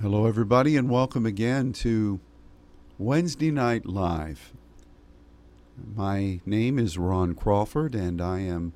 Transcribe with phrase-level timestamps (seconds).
[0.00, 2.20] Hello, everybody, and welcome again to
[2.98, 4.52] Wednesday Night Live.
[5.96, 8.74] My name is Ron Crawford, and I am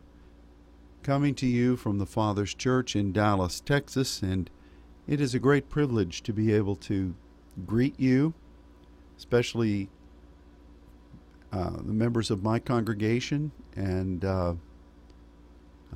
[1.04, 4.21] coming to you from the Father's Church in Dallas, Texas.
[4.21, 4.50] And
[5.06, 7.15] it is a great privilege to be able to
[7.69, 8.35] greet you,
[9.17, 9.91] especially
[11.53, 13.53] uh, the members of my congregation.
[13.77, 14.54] And uh,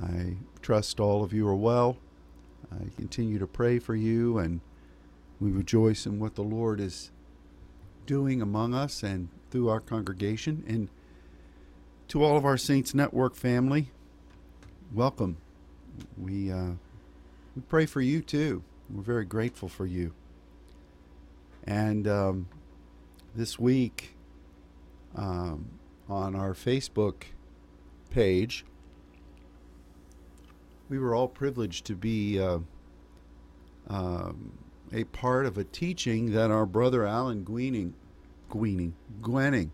[0.00, 1.96] I trust all of you are well.
[2.70, 4.60] I continue to pray for you and
[5.40, 7.10] we rejoice in what the Lord is
[8.06, 10.64] doing among us and through our congregation.
[10.66, 10.88] And
[12.08, 13.90] to all of our Saints Network family,
[14.92, 15.36] welcome.
[16.16, 16.72] We, uh,
[17.54, 18.62] we pray for you too.
[18.88, 20.12] We're very grateful for you.
[21.64, 22.48] And um,
[23.34, 24.16] this week
[25.16, 25.66] um,
[26.08, 27.24] on our Facebook
[28.10, 28.64] page,
[30.88, 32.40] we were all privileged to be.
[32.40, 32.60] Uh,
[33.88, 34.52] um,
[34.92, 37.92] a part of a teaching that our brother Alan Guening,
[38.50, 39.70] Guening, Gwenning.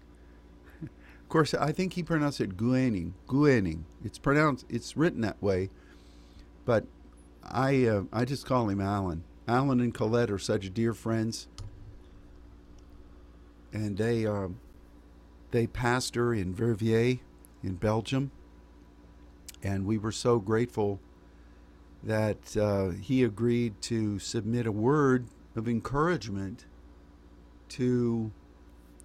[0.83, 3.85] Of course, I think he pronounced it Guening, Guening.
[4.05, 5.71] It's pronounced, it's written that way,
[6.65, 6.85] but
[7.43, 9.25] I, uh, I just call him Alan.
[9.49, 11.49] Alan and Colette are such dear friends,
[13.73, 14.49] and they, uh,
[15.51, 17.21] they pastor in Verviers
[17.63, 18.31] in Belgium,
[19.63, 21.01] and we were so grateful
[22.03, 26.65] that uh, he agreed to submit a word of encouragement
[27.69, 28.33] to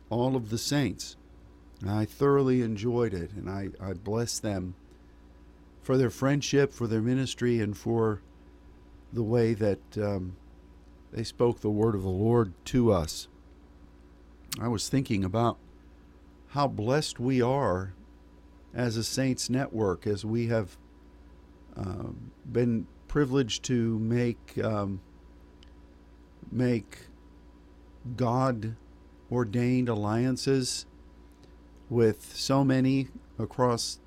[0.09, 1.15] all of the saints.
[1.81, 4.75] And I thoroughly enjoyed it, and I, I bless them
[5.81, 8.21] for their friendship, for their ministry, and for
[9.13, 10.35] the way that um,
[11.11, 13.27] they spoke the word of the Lord to us.
[14.59, 15.57] I was thinking about
[16.49, 17.93] how blessed we are
[18.73, 20.77] as a Saints Network, as we have
[21.77, 22.09] uh,
[22.51, 25.01] been privileged to make um,
[26.51, 27.07] make
[28.15, 28.75] God
[29.31, 30.85] ordained alliances
[31.89, 33.99] with so many across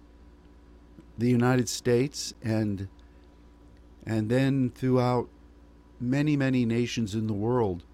[1.18, 2.88] the United States and
[4.04, 5.28] and then throughout
[6.00, 7.84] many many nations in the world.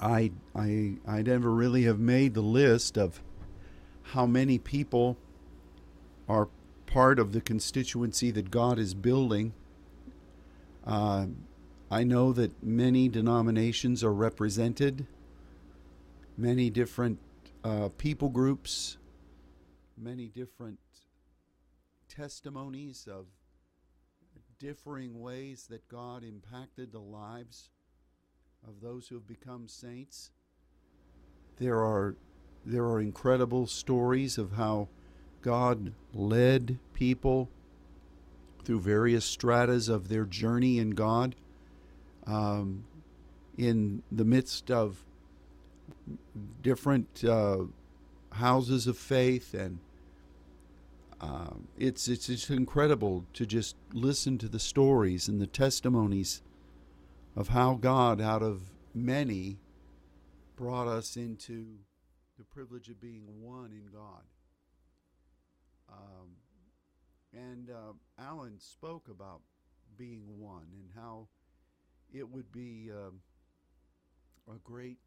[0.00, 3.22] I I I never really have made the list of
[4.02, 5.16] how many people
[6.28, 6.48] are
[6.92, 9.54] part of the constituency that God is building.
[10.86, 11.26] Uh,
[11.90, 15.06] I know that many denominations are represented,
[16.36, 17.18] many different
[17.64, 18.98] uh, people groups,
[19.96, 20.80] many different
[22.10, 23.24] testimonies of
[24.58, 27.70] differing ways that God impacted the lives
[28.68, 30.30] of those who have become saints.
[31.56, 32.16] There are
[32.66, 34.88] there are incredible stories of how
[35.42, 37.48] God led people
[38.64, 41.34] through various stratas of their journey in God
[42.26, 42.84] um,
[43.58, 45.04] in the midst of
[46.62, 47.64] different uh,
[48.32, 49.78] houses of faith and
[51.20, 56.42] uh, it's, it's it's incredible to just listen to the stories and the testimonies
[57.36, 59.58] of how God, out of many,
[60.56, 61.78] brought us into
[62.38, 64.22] the privilege of being one in God.
[65.92, 66.28] Um,
[67.32, 69.40] and uh, Alan spoke about
[69.96, 71.28] being one and how
[72.12, 73.20] it would be um,
[74.48, 74.98] a great,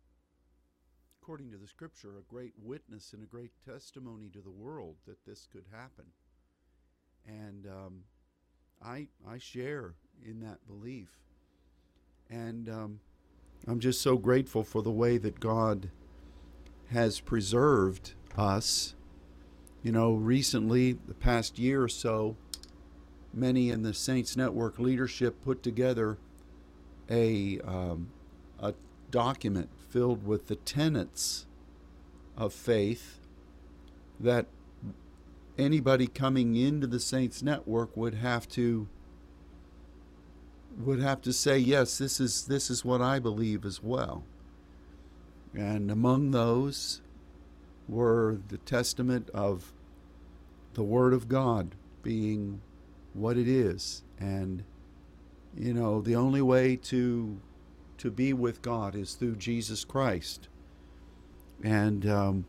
[1.21, 5.23] according to the scripture, a great witness and a great testimony to the world that
[5.25, 6.05] this could happen.
[7.27, 8.03] And um,
[8.83, 11.09] I, I share in that belief.
[12.29, 12.99] And um,
[13.67, 15.89] I'm just so grateful for the way that God
[16.91, 18.95] has preserved us
[19.85, 22.35] you know, recently, the past year or so,
[23.31, 26.17] many in the Saints Network leadership put together
[27.07, 28.09] a, um,
[28.59, 28.73] a
[29.11, 31.45] document filled with the tenets
[32.35, 33.19] of faith
[34.19, 34.47] that
[35.55, 38.87] anybody coming into the Saints Network would have to
[40.79, 44.23] would have to say yes this is this is what I believe as well.
[45.53, 47.01] And among those
[47.87, 49.73] were the testament of
[50.73, 52.61] the Word of God being
[53.13, 54.03] what it is.
[54.19, 54.63] And,
[55.57, 57.39] you know, the only way to
[57.97, 60.49] to be with God is through Jesus Christ.
[61.63, 62.45] And, um,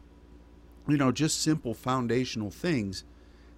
[0.89, 3.05] you know, just simple foundational things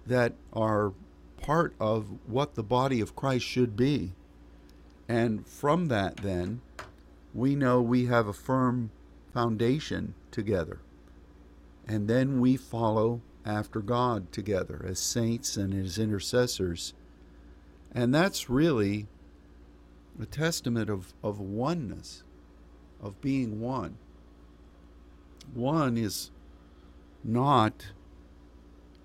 [0.05, 0.93] that are
[1.41, 4.13] part of what the body of Christ should be.
[5.07, 6.61] And from that, then,
[7.33, 8.91] we know we have a firm
[9.33, 10.79] foundation together.
[11.89, 16.93] And then we follow after God together as saints and as intercessors.
[17.91, 19.07] And that's really
[20.21, 22.23] a testament of, of oneness,
[23.01, 23.97] of being one.
[25.55, 26.29] One is
[27.23, 27.87] not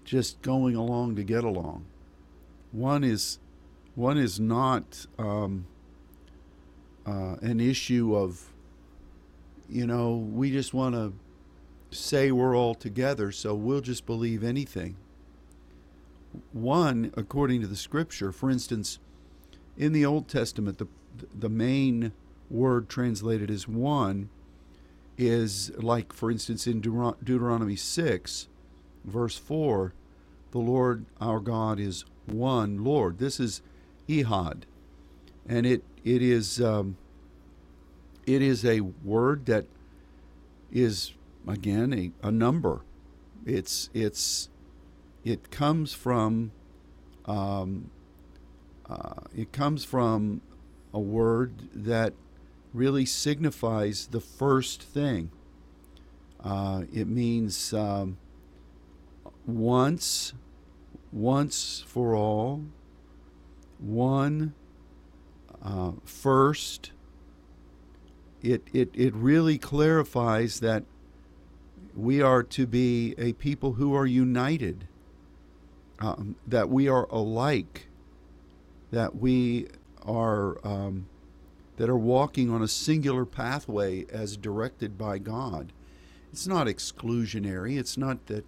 [0.04, 1.86] just going along to get along.
[2.70, 3.38] One is
[3.94, 5.66] one is not um,
[7.06, 8.52] uh, an issue of
[9.70, 11.14] you know we just want to
[11.94, 14.96] say we're all together, so we'll just believe anything.
[16.52, 18.98] One, according to the scripture, for instance,
[19.76, 20.88] in the Old Testament, the
[21.32, 22.12] the main
[22.50, 24.28] word translated as one
[25.16, 28.48] is like, for instance, in Deuteronomy 6,
[29.04, 29.92] verse 4,
[30.50, 33.18] the Lord our God is one Lord.
[33.18, 33.62] This is
[34.08, 34.62] Echad.
[35.46, 36.96] And it, it is um,
[38.26, 39.66] it is a word that
[40.72, 41.12] is
[41.46, 42.82] again a, a number.
[43.44, 44.48] It's it's
[45.24, 46.52] it comes from
[47.26, 47.90] um,
[48.88, 50.40] uh, it comes from
[50.92, 52.12] a word that
[52.72, 55.30] really signifies the first thing.
[56.42, 58.18] Uh, it means um,
[59.46, 60.34] once,
[61.12, 62.64] once for all,
[63.78, 64.54] one,
[65.62, 66.92] uh, first.
[68.42, 70.84] It, it, it really clarifies that
[71.96, 74.88] we are to be a people who are united,
[76.00, 77.86] um, that we are alike,
[78.90, 79.68] that we
[80.04, 81.06] are um,
[81.76, 85.72] that are walking on a singular pathway as directed by God.
[86.32, 87.78] It's not exclusionary.
[87.78, 88.44] It's not that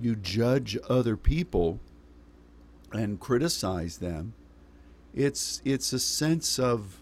[0.00, 1.80] you judge other people
[2.92, 4.34] and criticize them.
[5.14, 7.00] It's it's a sense of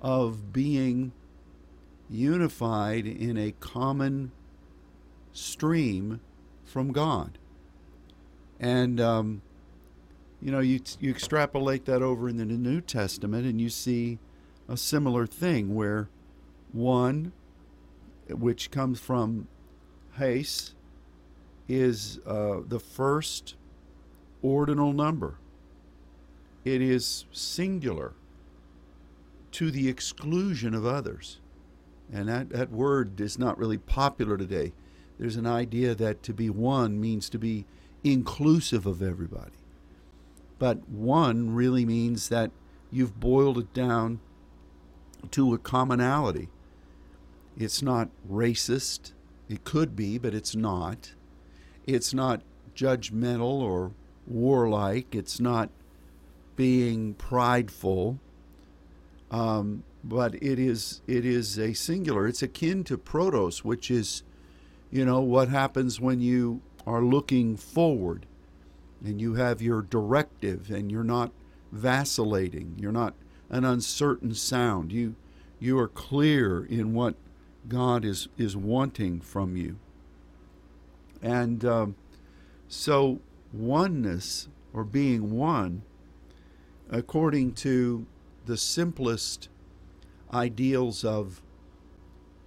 [0.00, 1.12] of being
[2.10, 4.32] unified in a common
[5.34, 6.20] stream
[6.64, 7.36] from God.
[8.58, 9.42] And um,
[10.40, 14.18] you know, you you extrapolate that over in the New Testament, and you see
[14.68, 16.08] a similar thing where
[16.72, 17.32] one,
[18.28, 19.48] which comes from
[20.18, 20.72] heis,
[21.68, 23.56] is uh, the first
[24.42, 25.36] ordinal number.
[26.64, 28.14] It is singular
[29.52, 31.40] to the exclusion of others.
[32.12, 34.72] And that, that word is not really popular today.
[35.18, 37.66] There's an idea that to be one means to be
[38.02, 39.52] inclusive of everybody.
[40.58, 42.50] But one really means that
[42.90, 44.20] you've boiled it down
[45.30, 46.48] to a commonality.
[47.56, 49.12] It's not racist.
[49.48, 51.14] It could be, but it's not.
[51.86, 52.42] It's not
[52.74, 53.92] judgmental or
[54.26, 55.14] warlike.
[55.14, 55.70] It's not
[56.56, 58.18] being prideful.
[59.30, 62.28] Um, but it is it is a singular.
[62.28, 64.22] It's akin to protos, which is,
[64.94, 68.26] you know, what happens when you are looking forward,
[69.04, 71.32] and you have your directive, and you're not
[71.72, 72.76] vacillating.
[72.78, 73.14] You're not
[73.50, 74.92] an uncertain sound.
[74.92, 75.16] You
[75.58, 77.16] you are clear in what
[77.66, 79.80] God is is wanting from you.
[81.20, 81.96] And um,
[82.68, 83.18] so
[83.52, 85.82] oneness or being one,
[86.88, 88.06] according to
[88.46, 89.48] the simplest
[90.32, 91.42] ideals of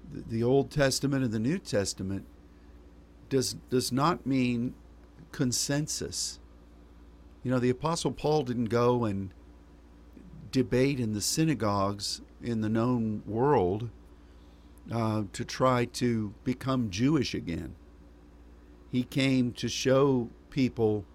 [0.10, 2.26] the Old Testament and the New Testament,
[3.30, 4.74] does does not mean
[5.32, 6.40] consensus.
[7.44, 9.34] You know, the Apostle Paul didn't go and
[10.52, 13.90] debate in the synagogues in the known world
[14.92, 17.76] uh, to try to become Jewish again.
[18.92, 21.06] He came to show people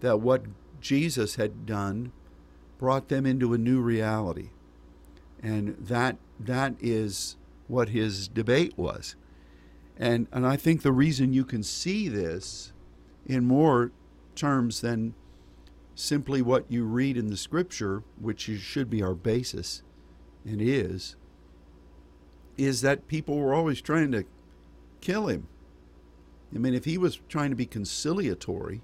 [0.00, 0.44] that what
[0.80, 2.12] Jesus had done
[2.78, 4.50] brought them into a new reality.
[5.42, 7.36] And that that is
[7.68, 9.16] what his debate was.
[9.98, 12.72] And and I think the reason you can see this
[13.24, 13.92] in more
[14.34, 15.14] terms than
[15.94, 19.82] simply what you read in the scripture, which should be our basis
[20.44, 21.16] and is,
[22.56, 24.24] is that people were always trying to
[25.00, 25.48] kill him.
[26.54, 28.82] I mean, if he was trying to be conciliatory,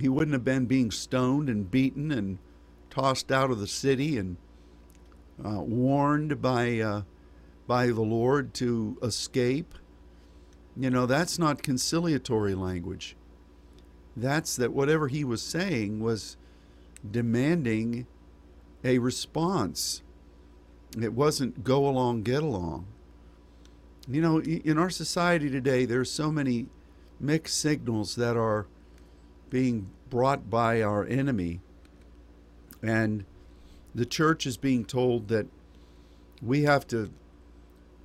[0.00, 2.38] he wouldn't have been being stoned and beaten and
[2.90, 4.36] tossed out of the city and
[5.44, 7.02] uh, warned by uh,
[7.72, 9.74] by the Lord to escape.
[10.76, 13.16] You know, that's not conciliatory language
[14.16, 16.36] that's that whatever he was saying was
[17.08, 18.06] demanding
[18.84, 20.02] a response.
[21.00, 22.86] It wasn't go along, get along.
[24.08, 26.66] You know, in our society today, there's so many
[27.20, 28.66] mixed signals that are
[29.48, 31.60] being brought by our enemy.
[32.82, 33.24] And
[33.94, 35.46] the church is being told that
[36.42, 37.10] we have to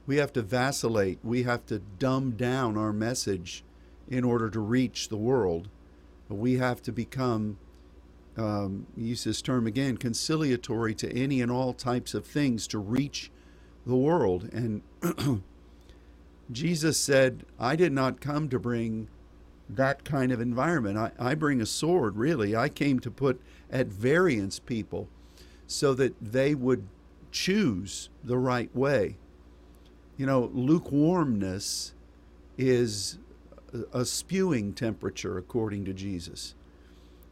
[0.08, 3.64] we have to vacillate, we have to dumb down our message
[4.10, 5.68] in order to reach the world
[6.30, 7.58] we have to become
[8.38, 13.32] um, use this term again, conciliatory to any and all types of things to reach
[13.86, 14.48] the world.
[14.54, 14.84] And
[16.52, 19.10] Jesus said, I did not come to bring
[19.68, 21.00] that kind of environment.
[21.00, 22.56] I, I bring a sword, really.
[22.56, 25.10] I came to put at variance people
[25.66, 26.88] so that they would
[27.32, 29.18] choose the right way.
[30.18, 31.94] You know, lukewarmness
[32.58, 33.20] is
[33.94, 36.56] a spewing temperature, according to Jesus.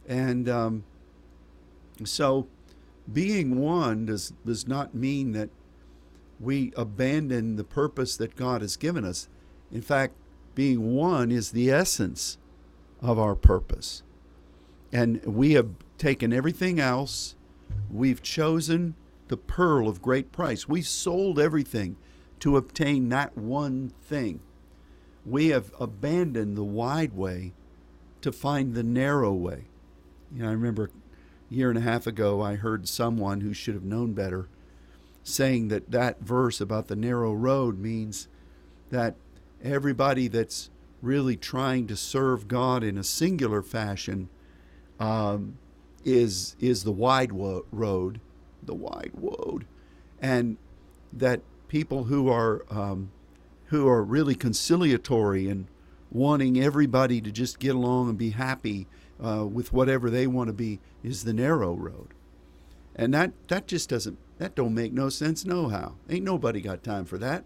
[0.06, 0.84] And um,
[2.04, 2.46] so
[3.12, 5.50] being one does, does not mean that
[6.38, 9.28] we abandon the purpose that God has given us.
[9.72, 10.14] In fact,
[10.54, 12.38] being one is the essence
[13.00, 14.02] of our purpose.
[14.92, 17.34] And we have taken everything else,
[17.90, 18.94] we've chosen
[19.28, 20.68] the pearl of great price.
[20.68, 21.96] We've sold everything
[22.40, 24.40] to obtain that one thing.
[25.24, 27.54] We have abandoned the wide way
[28.20, 29.64] to find the narrow way.
[30.34, 30.90] You know, I remember
[31.50, 34.48] a year and a half ago, I heard someone who should have known better
[35.26, 38.28] saying that that verse about the narrow road means
[38.90, 39.16] that
[39.62, 40.70] everybody that's
[41.02, 44.28] really trying to serve God in a singular fashion
[45.00, 45.58] um,
[46.04, 48.20] is is the wide wo- road,
[48.62, 49.66] the wide road,
[50.20, 50.56] and
[51.12, 53.10] that people who are um,
[53.66, 55.66] who are really conciliatory and
[56.10, 58.86] wanting everybody to just get along and be happy
[59.22, 62.08] uh, with whatever they want to be is the narrow road,
[62.94, 65.94] and that that just doesn't that don't make no sense no how.
[66.08, 67.44] Ain't nobody got time for that.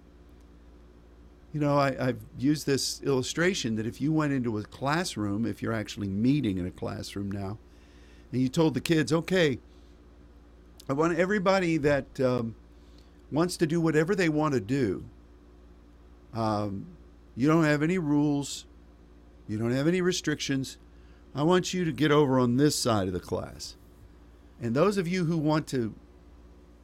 [1.53, 5.62] You know, I, I've used this illustration that if you went into a classroom, if
[5.62, 7.59] you're actually meeting in a classroom now,
[8.31, 9.59] and you told the kids, okay,
[10.89, 12.55] I want everybody that um,
[13.30, 15.04] wants to do whatever they want to do.
[16.34, 16.87] Um,
[17.37, 18.66] you don't have any rules,
[19.49, 20.78] you don't have any restrictions.
[21.34, 23.76] I want you to get over on this side of the class.
[24.60, 25.94] And those of you who want to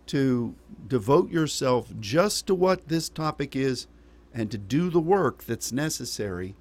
[0.07, 0.55] to
[0.87, 3.89] devote yourself just to what this topic is
[4.33, 6.55] and to do the work that's necessary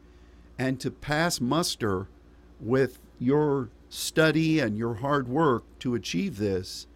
[0.58, 2.08] and to pass muster
[2.60, 6.88] with your study and your hard work to achieve this,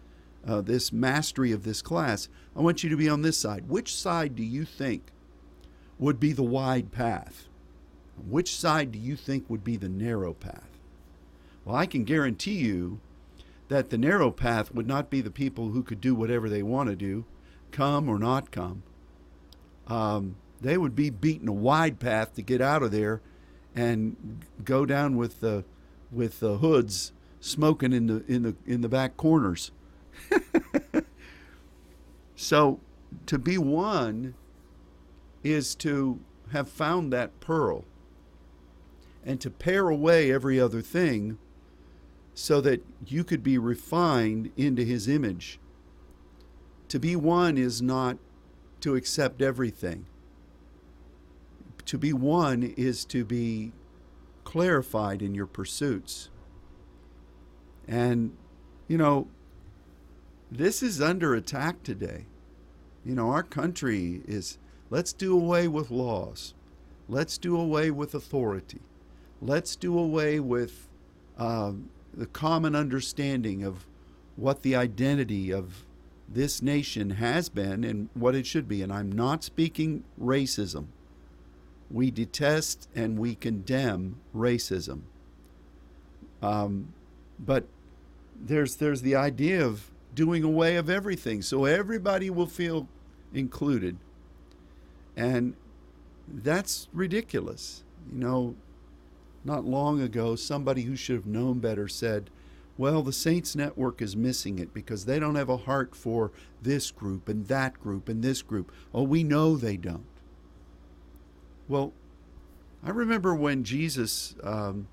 [0.46, 3.68] uh, this mastery of this class, I want you to be on this side.
[3.68, 5.12] Which side do you think
[5.98, 7.46] would be the wide path?
[8.28, 10.78] Which side do you think would be the narrow path?
[11.64, 13.00] Well, I can guarantee you
[13.68, 16.90] that the narrow path would not be the people who could do whatever they want
[16.90, 17.24] to do,
[17.70, 18.82] come or not come.
[19.86, 23.20] Um, they would be beating a wide path to get out of there
[23.74, 25.64] and go down with the
[26.10, 29.70] with the hoods smoking in the in the in the back corners.
[32.40, 32.80] so
[33.26, 34.34] to be one
[35.44, 36.18] is to
[36.52, 37.84] have found that pearl
[39.22, 41.36] and to pare away every other thing
[42.32, 45.60] so that you could be refined into his image.
[46.88, 48.16] To be one is not
[48.80, 50.06] to accept everything.
[51.84, 53.72] To be one is to be
[54.44, 56.30] clarified in your pursuits.
[57.86, 58.34] And,
[58.88, 59.28] you know,
[60.50, 62.24] this is under attack today.
[63.04, 64.58] You know, our country is
[64.90, 66.54] let's do away with laws,
[67.08, 68.80] let's do away with authority,
[69.40, 70.88] let's do away with
[71.38, 73.86] um, the common understanding of
[74.36, 75.84] what the identity of
[76.28, 78.82] this nation has been and what it should be.
[78.82, 80.86] And I'm not speaking racism.
[81.90, 85.02] We detest and we condemn racism.
[86.40, 86.94] Um,
[87.38, 87.64] but
[88.40, 92.88] there's there's the idea of doing away of everything, so everybody will feel
[93.32, 93.96] included,
[95.16, 95.54] and
[96.28, 97.84] that's ridiculous.
[98.12, 98.54] You know,
[99.44, 102.30] not long ago, somebody who should have known better said,
[102.80, 106.90] well, the Saints Network is missing it because they don't have a heart for this
[106.90, 108.72] group and that group and this group.
[108.94, 110.06] Oh, we know they don't.
[111.68, 111.92] Well,
[112.82, 114.88] I remember when Jesus um,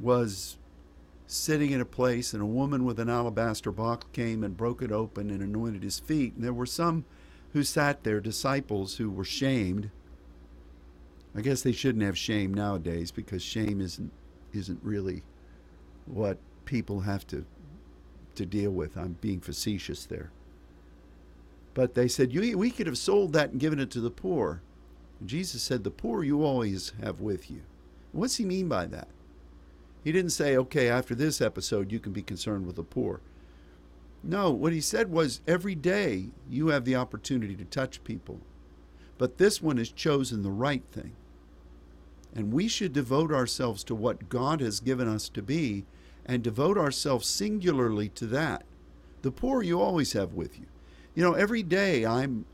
[0.00, 0.58] was
[1.26, 4.92] sitting in a place and a woman with an alabaster box came and broke it
[4.92, 6.34] open and anointed his feet.
[6.34, 7.04] And there were some
[7.52, 9.90] who sat there, disciples who were shamed
[11.34, 14.12] I guess they shouldn't have shame nowadays because shame isn't
[14.52, 15.22] isn't really
[16.04, 17.46] what people have to
[18.34, 18.96] to deal with.
[18.96, 20.30] I'm being facetious there.
[21.74, 24.60] But they said, We could have sold that and given it to the poor.
[25.20, 27.62] And Jesus said, The poor you always have with you.
[28.12, 29.08] What's he mean by that?
[30.02, 33.20] He didn't say, Okay, after this episode, you can be concerned with the poor.
[34.22, 38.40] No, what he said was, Every day you have the opportunity to touch people.
[39.18, 41.12] But this one has chosen the right thing.
[42.34, 45.84] And we should devote ourselves to what God has given us to be
[46.24, 48.64] and devote ourselves singularly to that.
[49.22, 50.66] The poor you always have with you.
[51.14, 52.46] You know, every day I'm,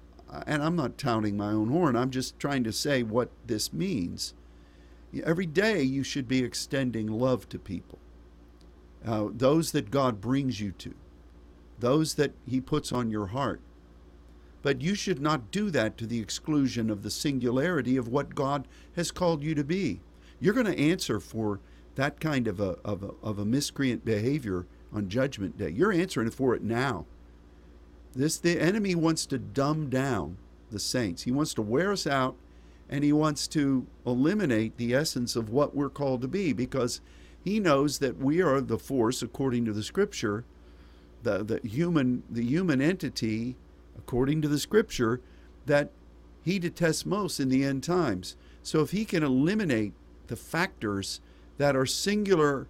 [0.47, 4.35] and I'm not touting my own horn, I'm just trying to say what this means.
[5.25, 7.99] Every day you should be extending love to people,
[9.07, 10.95] uh, those that God brings you to,
[11.79, 13.61] those that He puts on your heart.
[14.61, 18.67] But you should not do that to the exclusion of the singularity of what God
[18.97, 20.01] has called you to be.
[20.41, 21.61] You're going to answer for
[21.95, 25.71] that kind of a, of a, of a miscreant behavior on Judgment Day.
[25.71, 27.07] You're answering for it now.
[28.15, 30.39] This the enemy wants to dumb down
[30.71, 31.23] the saints.
[31.23, 32.37] He wants to wear us out
[32.89, 37.01] and he wants to eliminate the essence of what we're called to be because
[37.45, 40.45] he knows that we are the force according to the scripture
[41.23, 43.57] the, the human the human entity
[43.97, 45.21] according to the scripture
[45.67, 45.91] that
[46.45, 48.37] he detests most in the end times.
[48.63, 49.93] So if he can eliminate
[50.29, 51.21] the factors
[51.59, 52.69] that are singular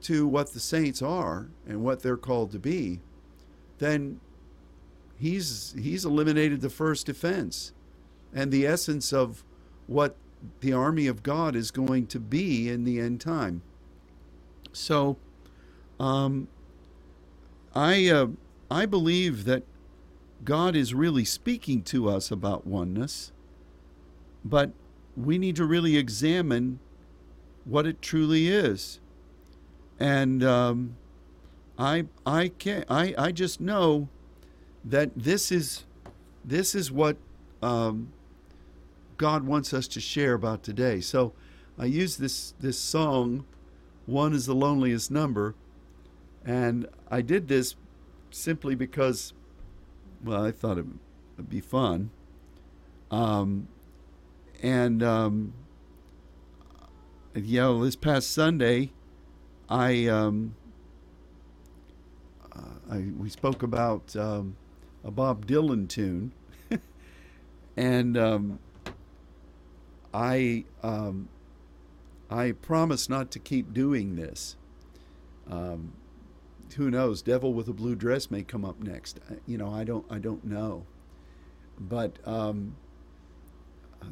[0.00, 3.00] to what the saints are and what they're called to be
[3.78, 4.20] then
[5.18, 7.72] he's he's eliminated the first defense
[8.32, 9.42] and the essence of
[9.90, 10.14] what
[10.60, 13.60] the army of God is going to be in the end time.
[14.72, 15.16] So,
[15.98, 16.46] um,
[17.74, 18.28] I uh,
[18.70, 19.64] I believe that
[20.44, 23.32] God is really speaking to us about oneness,
[24.44, 24.70] but
[25.16, 26.78] we need to really examine
[27.64, 29.00] what it truly is.
[29.98, 30.96] And um,
[31.76, 34.08] I I can I I just know
[34.84, 35.84] that this is
[36.44, 37.16] this is what
[37.60, 38.12] um,
[39.20, 41.02] God wants us to share about today.
[41.02, 41.34] So
[41.78, 43.44] I use this this song,
[44.06, 45.54] "One is the loneliest number,"
[46.42, 47.76] and I did this
[48.30, 49.34] simply because,
[50.24, 50.86] well, I thought it
[51.36, 52.08] would be fun.
[53.10, 53.68] Um,
[54.62, 55.52] and um,
[57.34, 58.90] you know, this past Sunday,
[59.68, 60.54] I, um,
[62.56, 62.60] uh,
[62.90, 64.56] I we spoke about um,
[65.04, 66.32] a Bob Dylan tune,
[67.76, 68.58] and um,
[70.12, 71.28] I um,
[72.28, 74.56] I promise not to keep doing this.
[75.48, 75.92] Um,
[76.76, 77.22] who knows?
[77.22, 79.18] Devil with a blue dress may come up next.
[79.46, 80.86] You know, I don't I don't know.
[81.78, 82.76] But um,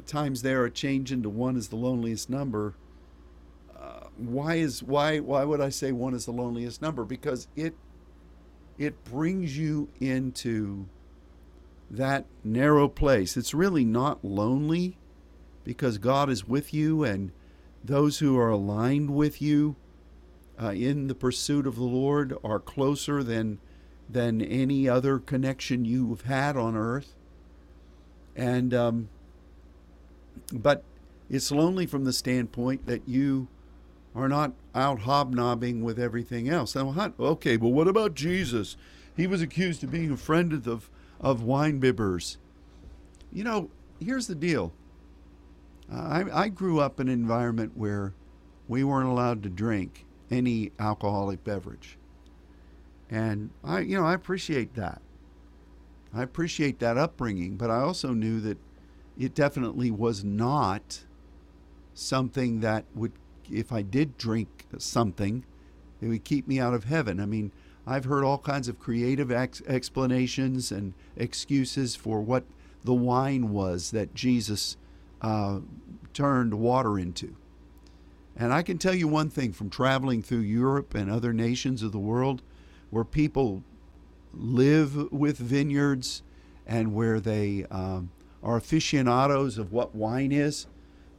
[0.05, 2.75] times there are changing to one is the loneliest number.
[3.77, 7.05] Uh, why is why why would I say one is the loneliest number?
[7.05, 7.75] Because it
[8.77, 10.87] it brings you into
[11.89, 13.37] that narrow place.
[13.37, 14.97] It's really not lonely
[15.69, 17.31] because God is with you and
[17.83, 19.75] those who are aligned with you
[20.59, 23.59] uh, in the pursuit of the Lord are closer than
[24.09, 27.13] than any other connection you've had on earth.
[28.35, 29.09] And um,
[30.51, 30.83] but
[31.29, 33.47] it's lonely from the standpoint that you
[34.15, 36.73] are not out hobnobbing with everything else.
[36.73, 38.75] Now, okay, well, what about Jesus?
[39.15, 40.89] He was accused of being a friend of
[41.21, 42.37] of wine bibbers.
[43.31, 44.73] You know, here's the deal.
[45.91, 48.13] Uh, I, I grew up in an environment where
[48.67, 51.97] we weren't allowed to drink any alcoholic beverage.
[53.09, 55.01] And I, you know, I appreciate that.
[56.13, 58.57] I appreciate that upbringing, but I also knew that
[59.17, 61.03] it definitely was not
[61.93, 63.11] something that would,
[63.51, 65.43] if I did drink something,
[66.01, 67.19] it would keep me out of heaven.
[67.19, 67.51] I mean,
[67.85, 72.43] I've heard all kinds of creative ex- explanations and excuses for what
[72.83, 74.77] the wine was that Jesus
[75.21, 75.59] uh,
[76.13, 77.35] turned water into.
[78.35, 81.91] And I can tell you one thing from traveling through Europe and other nations of
[81.91, 82.41] the world
[82.89, 83.63] where people
[84.33, 86.23] live with vineyards
[86.65, 90.67] and where they um, are aficionados of what wine is.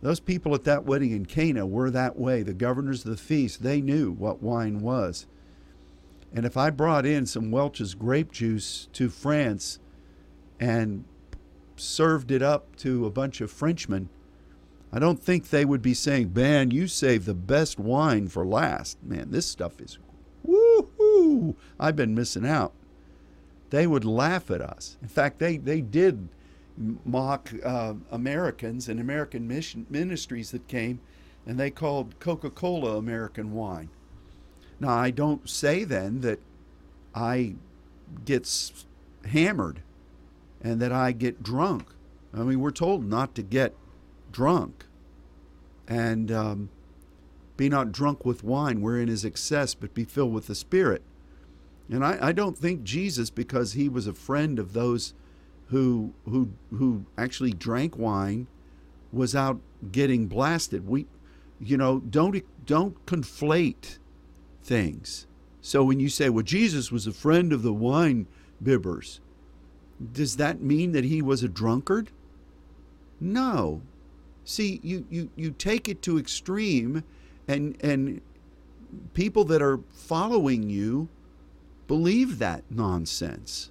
[0.00, 2.42] Those people at that wedding in Cana were that way.
[2.42, 5.26] The governors of the feast, they knew what wine was.
[6.32, 9.78] And if I brought in some Welch's grape juice to France
[10.58, 11.04] and
[11.80, 14.08] served it up to a bunch of Frenchmen,
[14.92, 19.02] I don't think they would be saying, "Man, you saved the best wine for last."
[19.02, 19.98] Man, this stuff is
[20.46, 21.54] woohoo!
[21.78, 22.72] I've been missing out.
[23.70, 24.96] They would laugh at us.
[25.00, 26.28] In fact, they they did
[27.04, 31.00] mock uh, Americans and American mission ministries that came,
[31.46, 33.90] and they called Coca-Cola American wine.
[34.80, 36.40] Now, I don't say then that
[37.14, 37.54] I
[38.24, 38.48] get
[39.26, 39.82] hammered
[40.60, 41.88] and that I get drunk.
[42.34, 43.74] I mean, we're told not to get
[44.30, 44.86] drunk
[45.88, 46.70] and um,
[47.56, 51.02] be not drunk with wine wherein is excess, but be filled with the Spirit.
[51.90, 55.12] And I, I don't think Jesus, because he was a friend of those
[55.68, 58.46] who who who actually drank wine,
[59.12, 60.86] was out getting blasted.
[60.86, 61.06] We,
[61.60, 63.98] you know, don't don't conflate
[64.62, 65.26] things.
[65.60, 68.26] So when you say, well, Jesus was a friend of the wine
[68.62, 69.20] bibbers,
[70.12, 72.10] does that mean that he was a drunkard?
[73.20, 73.82] No.
[74.44, 77.04] See, you, you, you take it to extreme
[77.46, 78.20] and and
[79.14, 81.08] people that are following you
[81.86, 83.70] believe that nonsense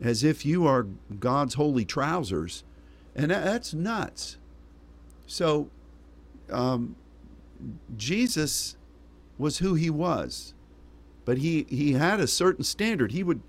[0.00, 0.86] as if you are
[1.18, 2.64] God's holy trousers.
[3.14, 4.36] And that's nuts.
[5.26, 5.68] So,
[6.50, 6.96] um,
[7.96, 8.76] Jesus
[9.36, 10.54] was who he was,
[11.24, 13.12] but he, he had a certain standard.
[13.12, 13.40] He would,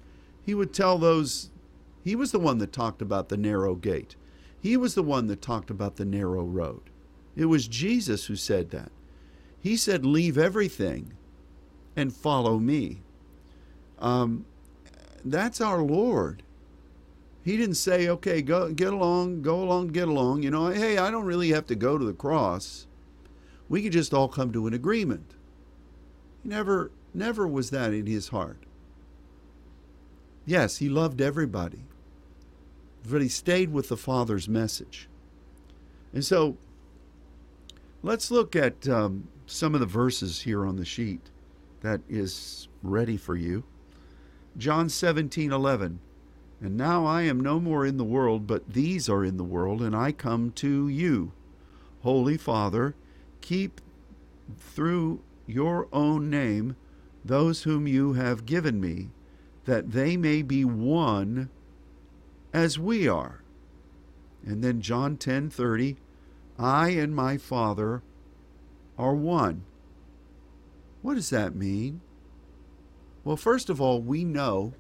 [0.44, 1.52] he would tell those,
[2.10, 4.16] he was the one that talked about the narrow gate.
[4.60, 6.90] He was the one that talked about the narrow road.
[7.36, 8.92] It was Jesus who said that.
[9.62, 11.14] He said, Leave everything
[11.96, 13.02] and follow me.
[14.00, 14.48] Um,
[15.24, 16.42] that's our Lord.
[17.44, 20.42] He didn't say, okay, go get along, go along, get along.
[20.42, 22.88] You know, hey, I don't really have to go to the cross.
[23.70, 25.36] We could just all come to an agreement.
[26.42, 28.64] He never, never was that in his heart.
[30.48, 31.84] Yes, he loved everybody,
[33.10, 35.10] but he stayed with the Father's message.
[36.14, 36.58] And so
[38.04, 41.30] let's look at um, some of the verses here on the sheet
[41.82, 43.64] that is ready for you.
[44.58, 46.00] John 17 11.
[46.62, 49.82] And now I am no more in the world, but these are in the world,
[49.82, 51.32] and I come to you.
[52.02, 52.96] Holy Father,
[53.40, 53.80] keep
[54.58, 56.76] through your own name
[57.24, 59.10] those whom you have given me,
[59.66, 61.50] that they may be one
[62.54, 63.42] as we are.
[64.46, 65.98] And then John 10:30,
[66.58, 68.02] I and my Father
[68.98, 69.64] are one.
[71.02, 72.02] What does that mean?
[73.24, 74.74] Well, first of all, we know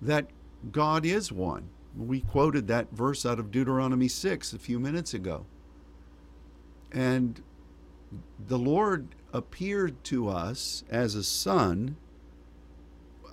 [0.00, 0.30] that
[0.70, 1.70] God is one.
[1.96, 5.46] We quoted that verse out of Deuteronomy 6 a few minutes ago.
[6.92, 7.42] And
[8.46, 11.96] the Lord appeared to us as a son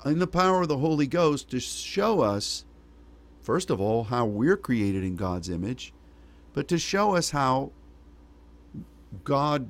[0.05, 2.65] in the power of the Holy Ghost to show us,
[3.47, 5.93] first of all, how we're created in God's image,
[6.53, 7.71] but to show us how
[9.23, 9.69] God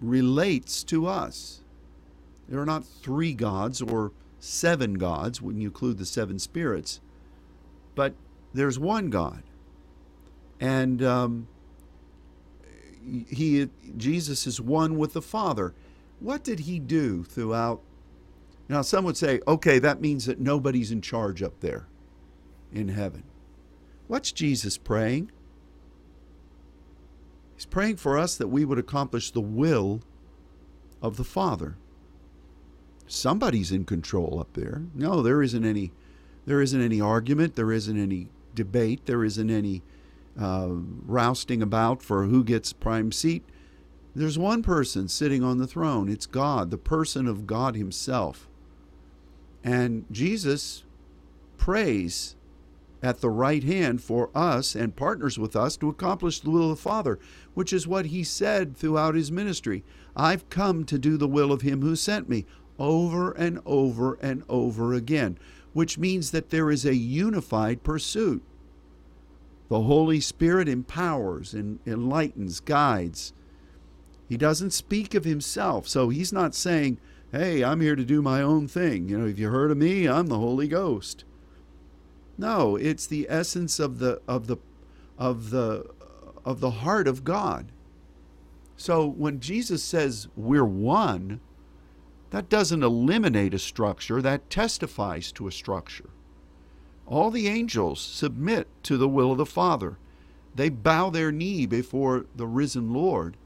[0.00, 1.60] relates to us.
[2.48, 7.00] There are not three gods or seven gods when you include the seven spirits,
[7.94, 8.14] but
[8.52, 9.44] there's one God.
[10.58, 11.46] And um,
[13.28, 15.72] he, Jesus is one with the Father.
[16.18, 17.80] What did he do throughout?
[18.68, 21.86] Now, some would say, okay, that means that nobody's in charge up there
[22.74, 23.24] in heaven.
[24.06, 25.30] What's Jesus praying?
[27.54, 30.00] He's praying for us that we would accomplish the will
[31.00, 31.76] of the Father
[33.06, 34.82] somebody's in control up there.
[34.94, 35.92] No, there isn't any
[36.46, 39.82] there isn't any argument, there isn't any debate, there isn't any
[40.38, 43.42] uh, rousting about for who gets prime seat.
[44.14, 46.08] There's one person sitting on the throne.
[46.08, 48.46] It's God, the person of God Himself.
[49.62, 50.84] And Jesus
[51.56, 52.36] prays
[53.04, 56.78] at the right hand for us and partners with us to accomplish the will of
[56.78, 57.18] the Father,
[57.52, 59.84] which is what He said throughout His ministry.
[60.16, 62.46] I've come to do the will of Him who sent me
[62.78, 65.36] over and over and over again,
[65.74, 68.42] which means that there is a unified pursuit.
[69.68, 73.34] The Holy Spirit empowers and enlightens, guides.
[74.30, 76.98] He doesn't speak of himself, so he's not saying,
[77.30, 79.10] Hey, I'm here to do my own thing.
[79.10, 81.24] You know, if you heard of me, I'm the Holy Ghost.
[82.36, 84.56] No, it's the essence of the of the
[85.18, 85.86] of the
[86.44, 87.70] of the heart of God.
[88.76, 91.40] So when Jesus says we're one,
[92.30, 96.10] that doesn't eliminate a structure, that testifies to a structure.
[97.06, 99.98] All the angels submit to the will of the Father.
[100.54, 103.36] They bow their knee before the risen Lord.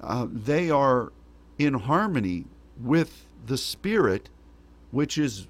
[0.00, 1.12] Uh, they are
[1.58, 2.44] in harmony
[2.80, 4.28] with the Spirit,
[4.90, 5.48] which is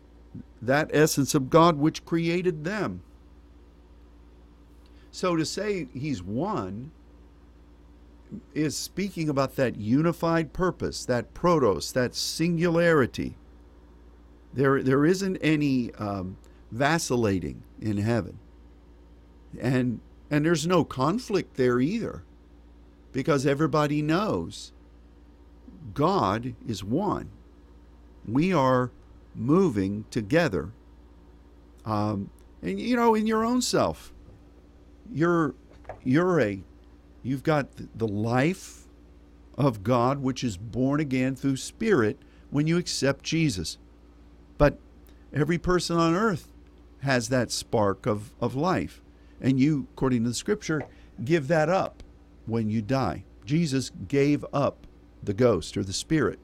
[0.66, 3.02] that essence of God which created them.
[5.10, 6.90] So to say He's one
[8.52, 13.36] is speaking about that unified purpose, that protos, that singularity.
[14.52, 16.36] There, there isn't any um,
[16.70, 18.38] vacillating in heaven,
[19.60, 20.00] and
[20.30, 22.24] and there's no conflict there either,
[23.12, 24.72] because everybody knows
[25.92, 27.30] God is one.
[28.26, 28.90] We are
[29.34, 30.70] moving together.
[31.84, 32.30] Um,
[32.62, 34.12] and you know, in your own self,
[35.12, 35.54] you're
[36.02, 36.62] you're a
[37.24, 38.86] You've got the life
[39.56, 42.18] of God, which is born again through Spirit
[42.50, 43.78] when you accept Jesus.
[44.58, 44.78] But
[45.32, 46.52] every person on earth
[47.00, 49.00] has that spark of, of life.
[49.40, 50.82] And you, according to the scripture,
[51.24, 52.02] give that up
[52.44, 53.24] when you die.
[53.46, 54.86] Jesus gave up
[55.22, 56.38] the ghost or the spirit.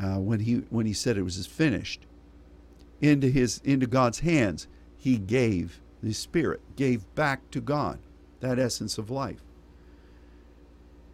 [0.00, 2.06] Uh, when he when he said it was finished
[3.00, 4.66] into his into God's hands.
[4.96, 7.98] He gave the Spirit, gave back to God
[8.40, 9.42] that essence of life,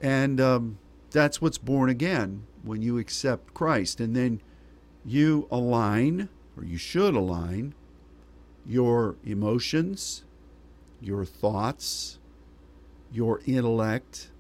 [0.00, 0.78] and um,
[1.10, 4.40] that's what's born again when you accept Christ, and then
[5.04, 7.74] you align, or you should align,
[8.66, 10.24] your emotions,
[11.00, 12.18] your thoughts,
[13.12, 14.30] your intellect,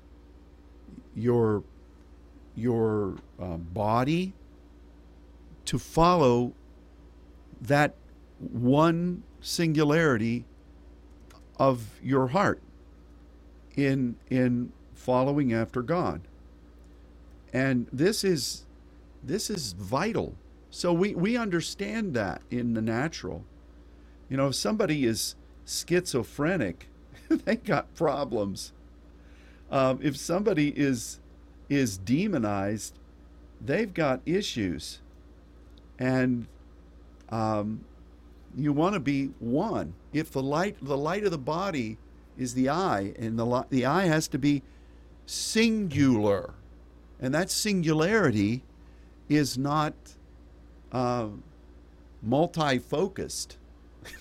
[1.14, 1.62] your
[2.56, 4.32] your uh, body
[5.66, 6.52] to follow
[7.60, 7.94] that
[8.38, 10.44] one singularity
[11.58, 12.60] of your heart
[13.76, 16.22] in in following after God.
[17.52, 18.64] And this is
[19.22, 20.34] this is vital.
[20.70, 23.44] So we, we understand that in the natural.
[24.28, 25.36] You know, if somebody is
[25.66, 26.88] schizophrenic,
[27.28, 28.72] they got problems.
[29.70, 31.20] Um, if somebody is
[31.68, 32.98] is demonized,
[33.60, 35.00] they've got issues,
[35.98, 36.46] and
[37.30, 37.84] um,
[38.56, 39.94] you want to be one.
[40.12, 41.98] If the light the light of the body
[42.36, 44.62] is the eye, and the the eye has to be
[45.26, 46.54] singular,
[47.20, 48.62] and that singularity
[49.28, 49.94] is not
[50.92, 51.28] uh,
[52.22, 53.56] multi-focused.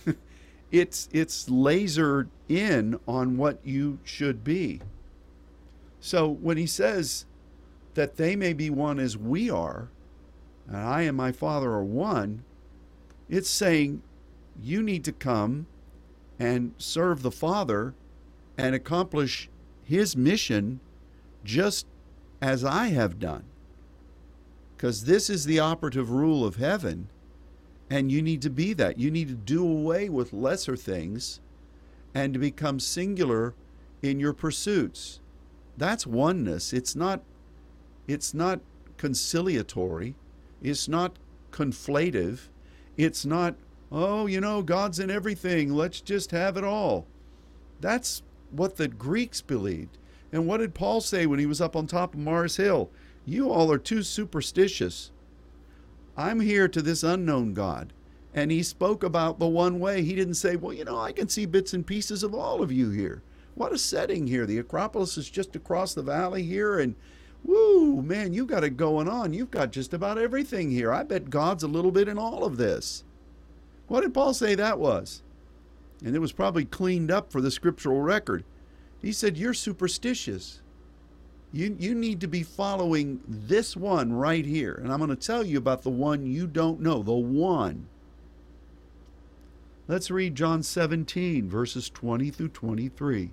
[0.71, 4.81] it's it's lasered in on what you should be.
[5.99, 7.25] So when he says
[7.93, 9.89] that they may be one as we are,
[10.67, 12.43] and I and my Father are one,
[13.29, 14.01] it's saying
[14.61, 15.67] you need to come
[16.39, 17.93] and serve the Father
[18.57, 19.49] and accomplish
[19.83, 20.79] his mission
[21.43, 21.85] just
[22.41, 23.43] as I have done.
[24.75, 27.07] Because this is the operative rule of heaven
[27.89, 28.99] and you need to be that.
[28.99, 31.39] You need to do away with lesser things
[32.13, 33.53] and to become singular
[34.01, 35.19] in your pursuits.
[35.77, 36.73] That's oneness.
[36.73, 37.21] It's not
[38.07, 38.59] it's not
[38.97, 40.15] conciliatory.
[40.61, 41.17] It's not
[41.51, 42.49] conflative.
[42.97, 43.55] It's not,
[43.91, 45.73] oh, you know, God's in everything.
[45.73, 47.05] Let's just have it all.
[47.79, 49.97] That's what the Greeks believed.
[50.31, 52.89] And what did Paul say when he was up on top of Mars Hill?
[53.25, 55.11] You all are too superstitious.
[56.17, 57.93] I'm here to this unknown God.
[58.33, 60.01] And he spoke about the one way.
[60.01, 62.71] He didn't say, well, you know, I can see bits and pieces of all of
[62.71, 63.21] you here.
[63.55, 64.47] What a setting here.
[64.47, 66.79] The Acropolis is just across the valley here.
[66.79, 66.95] And
[67.43, 69.33] woo, man, you got it going on.
[69.33, 70.91] You've got just about everything here.
[70.93, 73.03] I bet God's a little bit in all of this.
[73.87, 75.21] What did Paul say that was?
[76.03, 78.43] And it was probably cleaned up for the scriptural record.
[79.01, 80.61] He said, You're superstitious.
[81.51, 84.73] You, you need to be following this one right here.
[84.73, 87.87] And I'm going to tell you about the one you don't know, the one.
[89.87, 93.31] Let's read John 17, verses 20 through 23.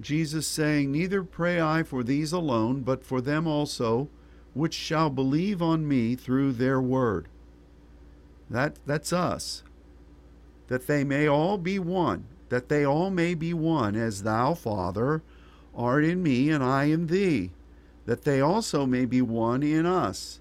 [0.00, 4.08] Jesus saying, Neither pray I for these alone, but for them also
[4.54, 7.28] which shall believe on me through their word.
[8.48, 9.64] That, that's us.
[10.68, 15.22] That they may all be one, that they all may be one, as thou, Father,
[15.74, 17.50] art in me, and I in thee,
[18.06, 20.40] that they also may be one in us,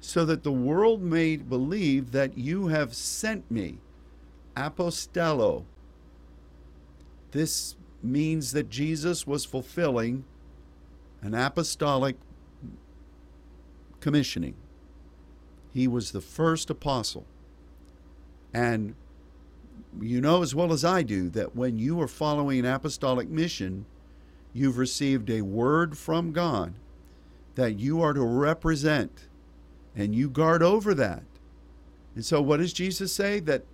[0.00, 3.78] so that the world may believe that you have sent me.
[4.56, 5.64] Apostello.
[7.30, 10.24] This means that Jesus was fulfilling
[11.22, 12.16] an apostolic
[14.00, 14.54] commissioning.
[15.72, 17.26] He was the first apostle.
[18.54, 18.94] And
[20.00, 23.86] you know as well as I do that when you are following an apostolic mission,
[24.52, 26.74] you've received a word from God
[27.54, 29.26] that you are to represent,
[29.96, 31.24] and you guard over that.
[32.14, 33.40] And so, what does Jesus say?
[33.40, 33.64] That,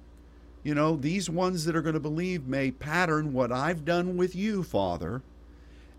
[0.64, 4.34] you know, these ones that are going to believe may pattern what I've done with
[4.34, 5.22] you, Father.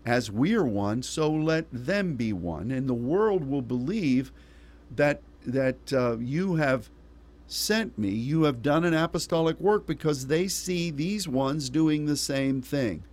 [0.04, 4.30] As we are one, so let them be one, and the world will believe
[4.94, 6.90] that that uh, you have
[7.46, 8.10] sent me.
[8.10, 13.04] You have done an apostolic work because they see these ones doing the same thing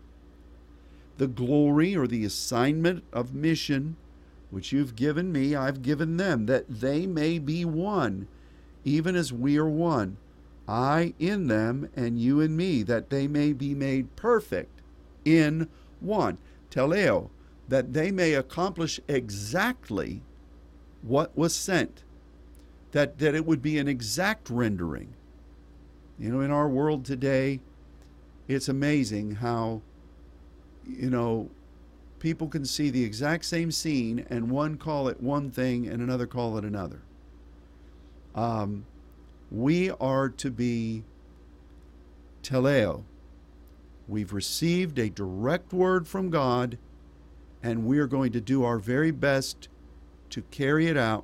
[1.18, 3.96] the glory or the assignment of mission
[4.54, 8.28] which you've given me, I've given them, that they may be one,
[8.86, 10.18] even as we are one.
[10.68, 14.82] I in them, and you in me, that they may be made perfect
[15.26, 15.68] in
[16.00, 16.38] one.
[16.72, 17.30] Teleo,
[17.68, 20.22] that they may accomplish exactly
[21.02, 22.04] what was sent,
[22.92, 25.14] that, that it would be an exact rendering.
[26.18, 27.60] You know, in our world today,
[28.48, 29.82] it's amazing how
[30.88, 31.50] you know,
[32.20, 36.28] people can see the exact same scene and one call it one thing and another
[36.28, 37.02] call it another.
[38.36, 38.86] Um,
[39.54, 41.04] we are to be
[42.42, 43.04] teleo.
[44.08, 46.80] We've received a direct word from God,
[47.62, 49.70] and we are going to do our very best
[50.32, 51.24] to carry it out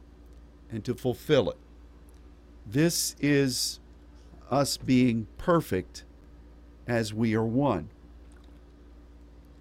[0.71, 1.57] and to fulfill it.
[2.65, 3.79] This is
[4.51, 6.03] us being perfect
[6.87, 7.89] as we are one,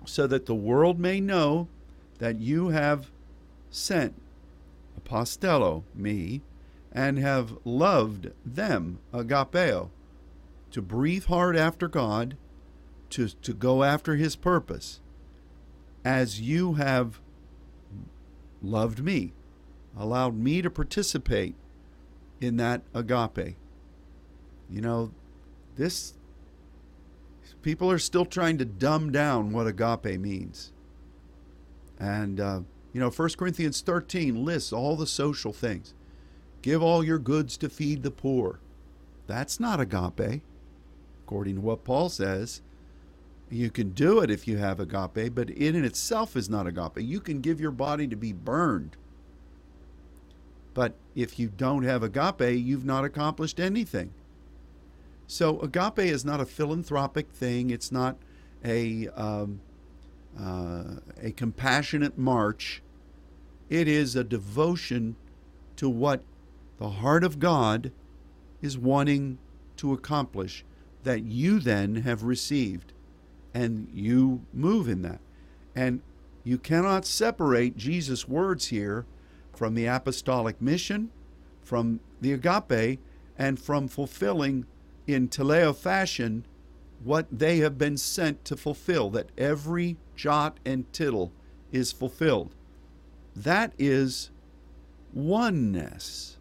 [0.04, 1.68] so that the world may know
[2.18, 3.10] that you have
[3.70, 4.14] sent
[5.00, 6.42] apostello, me,
[6.92, 9.90] and have loved them, agapeo,
[10.70, 12.36] to breathe hard after God,
[13.10, 15.00] to, to go after his purpose,
[16.04, 17.20] as you have
[18.62, 19.32] loved me,
[19.96, 21.54] allowed me to participate
[22.40, 23.56] in that agape.
[24.70, 25.12] You know,
[25.76, 26.14] this
[27.62, 30.72] people are still trying to dumb down what agape means.
[31.98, 32.60] And uh,
[32.92, 35.94] you know, 1 Corinthians 13 lists all the social things.
[36.62, 38.60] Give all your goods to feed the poor.
[39.26, 40.42] That's not agape,
[41.24, 42.62] according to what Paul says.
[43.50, 46.98] You can do it if you have agape, but it in itself is not agape.
[46.98, 48.96] You can give your body to be burned.
[50.74, 54.12] But if you don't have agape, you've not accomplished anything.
[55.26, 57.70] So agape is not a philanthropic thing.
[57.70, 58.16] It's not
[58.64, 59.60] a um,
[60.38, 60.84] uh,
[61.22, 62.82] a compassionate march.
[63.68, 65.16] It is a devotion
[65.76, 66.22] to what
[66.78, 67.92] the heart of God
[68.62, 69.38] is wanting
[69.76, 70.64] to accomplish
[71.04, 72.92] that you then have received
[73.54, 75.20] and you move in that.
[75.74, 76.02] And
[76.44, 79.06] you cannot separate Jesus' words here
[79.54, 81.10] from the apostolic mission,
[81.62, 83.00] from the agape,
[83.36, 84.66] and from fulfilling
[85.06, 86.44] in teleo fashion
[87.02, 91.32] what they have been sent to fulfill, that every jot and tittle
[91.70, 92.54] is fulfilled.
[93.36, 94.30] That is
[95.12, 96.37] oneness.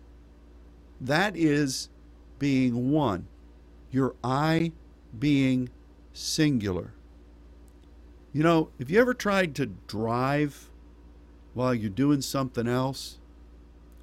[1.00, 1.90] That is
[2.40, 3.28] being one.
[3.92, 4.72] Your I
[5.18, 5.70] being
[6.14, 6.94] singular.
[8.34, 10.70] You know, have you ever tried to drive
[11.54, 13.20] while you're doing something else?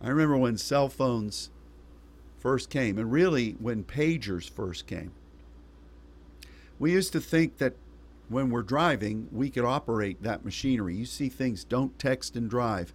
[0.01, 1.51] I remember when cell phones
[2.39, 5.13] first came, and really when pagers first came.
[6.79, 7.75] We used to think that
[8.29, 10.97] when we're driving, we could operate that machinery.
[10.97, 12.93] You see things, don't text and drive.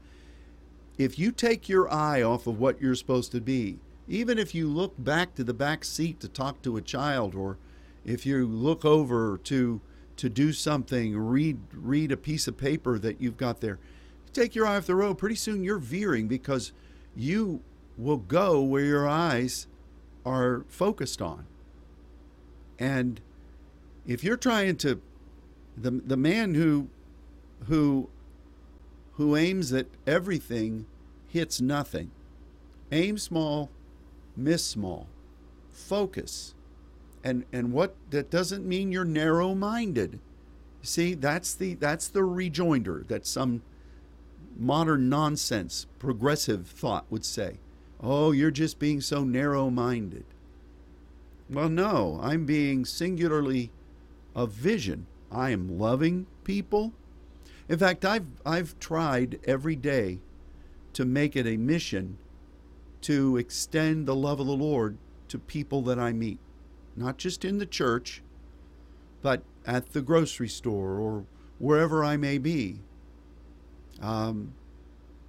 [0.97, 3.79] If you take your eye off of what you're supposed to be,
[4.09, 7.57] even if you look back to the back seat to talk to a child, or
[8.03, 9.79] if you look over to
[10.17, 13.79] to do something, read read a piece of paper that you've got there.
[14.33, 16.73] Take your eye off the road, pretty soon you're veering because
[17.15, 17.61] you
[17.97, 19.67] will go where your eyes
[20.25, 21.45] are focused on.
[22.77, 23.21] And
[24.05, 25.01] if you're trying to
[25.77, 26.89] the the man who
[27.67, 28.09] who
[29.13, 30.85] who aims at everything
[31.27, 32.09] hits nothing.
[32.91, 33.69] Aim small,
[34.39, 35.07] miss small.
[35.71, 36.53] Focus.
[37.23, 40.19] And and what that doesn't mean you're narrow minded
[40.81, 43.61] see that's the that's the rejoinder that some
[44.57, 47.57] modern nonsense progressive thought would say.
[48.01, 50.23] Oh you're just being so narrow minded
[51.49, 53.71] well no i'm being singularly
[54.35, 55.05] of vision.
[55.31, 56.93] I am loving people.
[57.67, 60.19] In fact i've i've tried every day
[60.93, 62.17] to make it a mission
[63.01, 66.39] to extend the love of the lord to people that i meet
[66.99, 68.21] not just in the church,
[69.21, 71.25] but at the grocery store or
[71.57, 72.81] wherever I may be.
[74.01, 74.53] Um,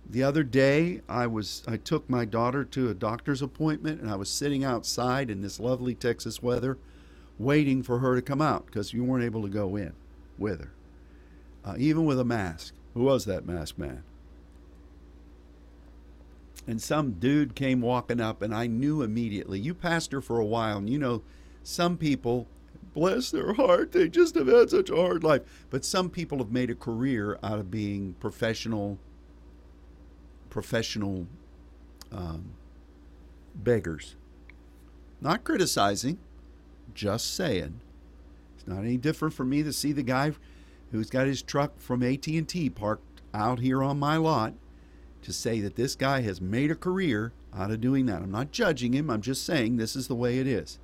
[0.09, 4.17] the other day, I was I took my daughter to a doctor's appointment, and I
[4.17, 6.79] was sitting outside in this lovely Texas weather,
[7.39, 9.93] waiting for her to come out because you weren't able to go in
[10.37, 10.73] with her,
[11.65, 12.75] uh, even with a mask.
[12.95, 14.03] Who was that mask man?
[16.67, 19.59] And some dude came walking up, and I knew immediately.
[19.59, 21.23] You pastor for a while, and you know
[21.63, 22.47] some people,
[22.95, 25.43] bless their heart, they just have had such a hard life.
[25.71, 28.99] But some people have made a career out of being professional,
[30.49, 31.27] professional
[32.13, 32.53] um,
[33.55, 34.17] beggars.
[35.21, 36.19] Not criticizing,
[36.95, 37.81] just saying.
[38.57, 40.33] It's not any different for me to see the guy
[40.93, 44.55] who's got his truck from AT&T parked out here on my lot
[45.23, 48.23] to say that this guy has made a career out of doing that.
[48.23, 49.11] I'm not judging him.
[49.11, 50.79] I'm just saying this is the way it is.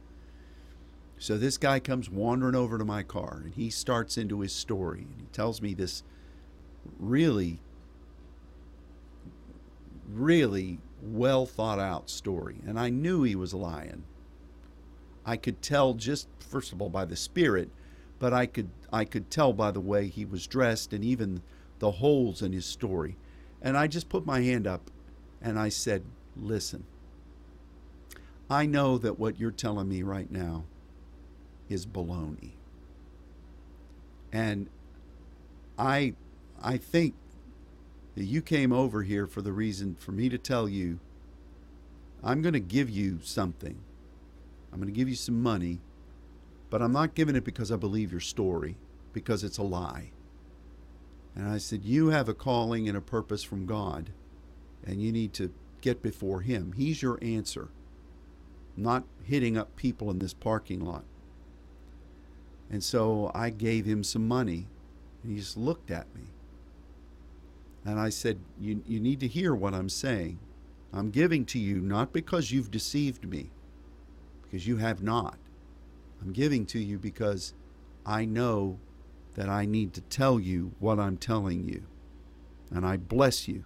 [1.19, 5.07] So this guy comes wandering over to my car and he starts into his story
[5.11, 6.03] and he tells me this
[6.99, 7.61] really,
[10.13, 12.57] really well thought out story.
[12.67, 14.05] And I knew he was lying.
[15.25, 17.71] I could tell just first of all by the spirit,
[18.19, 21.43] but I could I could tell by the way he was dressed and even
[21.79, 23.17] the holes in his story.
[23.67, 24.93] And I just put my hand up
[25.43, 26.05] and I said,
[26.37, 26.85] "Listen.
[28.49, 30.67] I know that what you're telling me right now
[31.69, 32.53] is baloney.
[34.31, 34.69] And
[35.77, 36.15] I
[36.63, 37.15] I think
[38.15, 41.01] that you came over here for the reason for me to tell you
[42.23, 43.81] I'm going to give you something.
[44.73, 45.81] I'm going to give you some money,
[46.71, 48.77] but I'm not giving it because I believe your story,
[49.13, 50.13] because it's a lie.
[51.37, 54.11] And I said, You have a calling and a purpose from God,
[54.85, 56.73] and you need to get before Him.
[56.73, 57.69] He's your answer,
[58.77, 61.05] not hitting up people in this parking lot.
[62.71, 64.67] And so I gave him some money,
[65.23, 66.23] and he just looked at me.
[67.85, 70.39] And I said, You, you need to hear what I'm saying.
[70.93, 73.51] I'm giving to you not because you've deceived me,
[74.43, 75.37] because you have not.
[76.23, 77.53] I'm giving to you because
[78.05, 78.79] I know
[79.37, 81.85] that I need to tell you what I'm telling you.
[82.71, 83.65] And I bless you.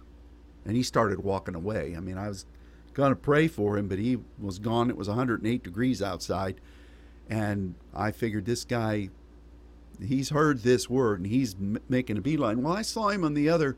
[0.65, 1.95] And he started walking away.
[1.97, 2.45] I mean, I was
[2.93, 4.89] going to pray for him, but he was gone.
[4.89, 6.59] It was 108 degrees outside.
[7.29, 9.09] And I figured this guy,
[10.05, 12.61] he's heard this word and he's m- making a beeline.
[12.61, 13.77] Well, I saw him on the other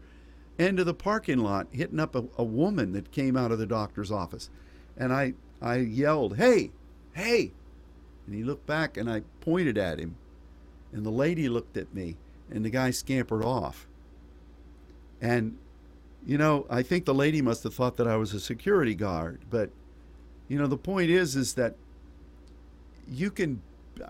[0.58, 3.68] end of the parking lot hitting up a, a woman that came out of the
[3.68, 4.50] doctor's office.
[4.98, 6.72] And I, I yelled, Hey,
[7.14, 7.54] hey.
[8.26, 10.16] And he looked back and I pointed at him.
[10.94, 12.18] And the lady looked at me
[12.52, 13.88] and the guy scampered off.
[15.22, 15.58] And,
[16.26, 19.42] you know, I think the lady must have thought that I was a security guard.
[19.50, 19.72] But,
[20.48, 21.76] you know, the point is, is that
[23.10, 23.62] you can,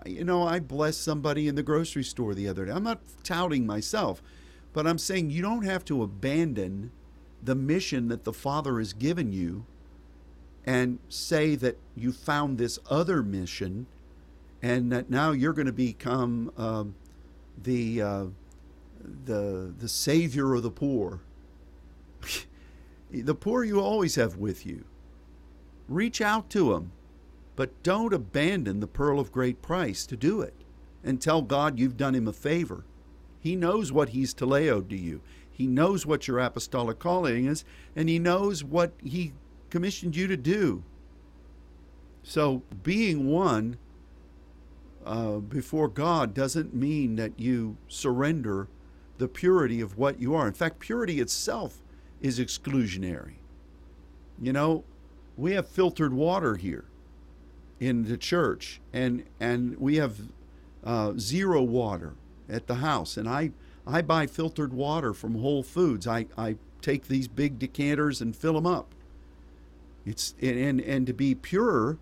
[0.04, 2.72] you know, I blessed somebody in the grocery store the other day.
[2.72, 4.22] I'm not touting myself,
[4.72, 6.90] but I'm saying you don't have to abandon
[7.42, 9.64] the mission that the Father has given you
[10.66, 13.86] and say that you found this other mission
[14.64, 16.94] and that now you're going to become um,
[17.62, 18.24] the, uh,
[19.26, 21.20] the, the savior of the poor.
[23.10, 24.86] the poor you always have with you.
[25.86, 26.92] Reach out to them,
[27.56, 30.54] but don't abandon the pearl of great price to do it
[31.04, 32.86] and tell God you've done him a favor.
[33.40, 35.20] He knows what he's teleoed to you.
[35.52, 39.34] He knows what your apostolic calling is, and he knows what he
[39.68, 40.84] commissioned you to do.
[42.22, 43.76] So, being one
[45.04, 48.68] uh, before God doesn't mean that you surrender
[49.18, 50.46] the purity of what you are.
[50.46, 51.82] In fact, purity itself
[52.20, 53.34] is exclusionary.
[54.40, 54.84] You know,
[55.36, 56.86] we have filtered water here
[57.80, 60.20] in the church, and and we have
[60.82, 62.14] uh, zero water
[62.48, 63.52] at the house, and I
[63.86, 66.06] I buy filtered water from Whole Foods.
[66.06, 68.94] I I take these big decanters and fill them up.
[70.04, 71.98] It's and and to be pure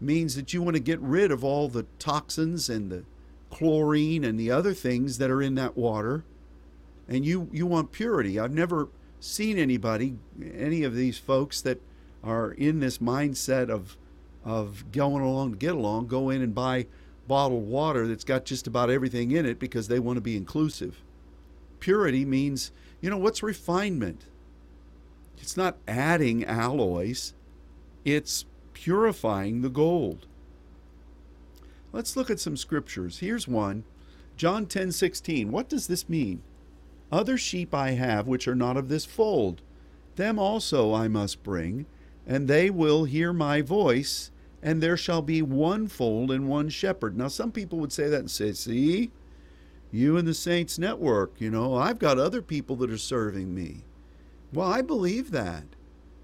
[0.00, 3.04] means that you want to get rid of all the toxins and the
[3.50, 6.24] chlorine and the other things that are in that water,
[7.08, 8.38] and you you want purity.
[8.38, 8.88] I've never
[9.20, 10.16] seen anybody,
[10.54, 11.80] any of these folks that
[12.22, 13.96] are in this mindset of
[14.44, 16.86] of going along to get along, go in and buy
[17.26, 21.02] bottled water that's got just about everything in it because they want to be inclusive.
[21.80, 24.24] Purity means, you know, what's refinement?
[25.36, 27.34] It's not adding alloys,
[28.04, 28.44] it's
[28.82, 30.26] purifying the gold.
[31.92, 33.18] Let's look at some scriptures.
[33.18, 33.82] Here's one
[34.36, 35.50] John 10 16.
[35.50, 36.42] What does this mean?
[37.10, 39.62] Other sheep I have which are not of this fold.
[40.14, 41.86] Them also I must bring,
[42.26, 44.30] and they will hear my voice,
[44.62, 47.16] and there shall be one fold and one shepherd.
[47.16, 49.10] Now, some people would say that and say, See,
[49.90, 53.84] you and the Saints Network, you know, I've got other people that are serving me.
[54.52, 55.64] Well, I believe that.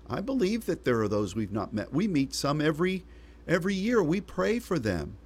[0.09, 1.93] I believe that there are those we've not met.
[1.93, 3.05] We meet some every
[3.49, 4.03] every year.
[4.03, 5.17] We pray for them.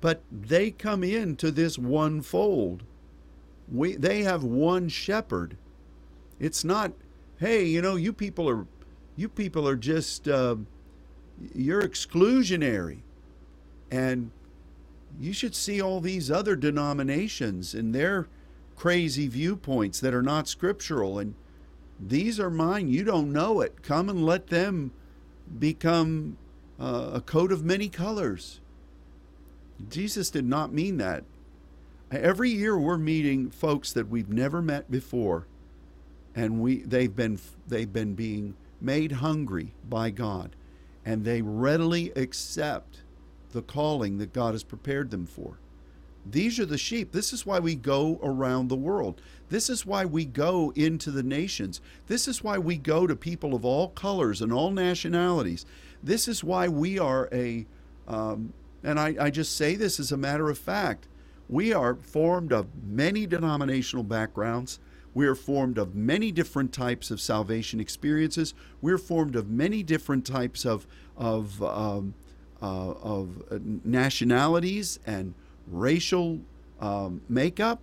[0.00, 2.82] But they come into this one fold.
[3.70, 5.56] We they have one shepherd.
[6.38, 6.92] It's not,
[7.38, 8.66] hey, you know, you people are
[9.16, 10.56] you people are just uh,
[11.54, 12.98] you're exclusionary.
[13.90, 14.30] And
[15.18, 18.28] you should see all these other denominations and their
[18.76, 21.18] crazy viewpoints that are not scriptural.
[21.18, 21.34] And
[21.98, 22.88] these are mine.
[22.88, 23.82] You don't know it.
[23.82, 24.92] Come and let them
[25.58, 26.36] become
[26.78, 28.60] uh, a coat of many colors.
[29.88, 31.24] Jesus did not mean that.
[32.10, 35.46] Every year we're meeting folks that we've never met before,
[36.34, 40.54] and we they've been they've been being made hungry by God
[41.06, 43.02] and they readily accept
[43.52, 45.58] the calling that God has prepared them for.
[46.30, 47.12] These are the sheep.
[47.12, 49.20] This is why we go around the world.
[49.48, 51.80] This is why we go into the nations.
[52.06, 55.64] This is why we go to people of all colors and all nationalities.
[56.02, 57.66] This is why we are a,
[58.08, 58.52] um,
[58.82, 61.06] and I, I just say this as a matter of fact,
[61.48, 64.80] we are formed of many denominational backgrounds.
[65.14, 68.52] We are formed of many different types of salvation experiences.
[68.82, 72.14] We're formed of many different types of of um,
[72.60, 73.42] uh, of
[73.84, 75.34] nationalities and
[75.66, 76.40] racial
[76.80, 77.80] um, makeup.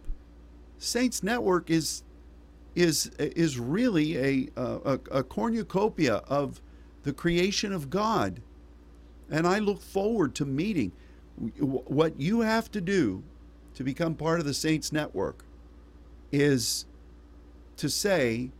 [0.78, 2.04] Saints Network is
[2.76, 6.62] is is really a, a, a cornucopia of
[7.04, 8.42] the creation of God.
[9.30, 10.92] And I look forward to meeting.
[11.60, 13.24] What you have to do
[13.76, 15.46] to become part of the Saints Network
[16.32, 16.86] is
[17.78, 18.52] to say,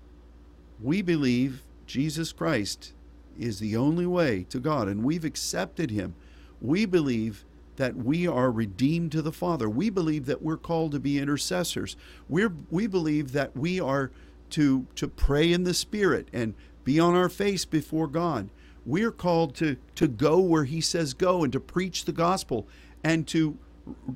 [0.82, 2.94] we believe Jesus Christ
[3.38, 6.16] is the only way to God, and we've accepted him.
[6.62, 7.46] We believe
[7.76, 9.70] that we are redeemed to the Father.
[9.70, 11.96] We believe that we're called to be intercessors.
[12.30, 14.12] We're, we believe that we are
[14.52, 16.54] to, to pray in the Spirit and
[16.84, 18.50] be on our face before God.
[18.86, 22.68] We're called to, to go where He says go and to preach the gospel
[23.04, 23.58] and to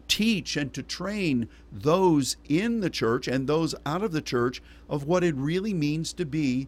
[0.07, 5.05] teach and to train those in the church and those out of the church of
[5.05, 6.67] what it really means to be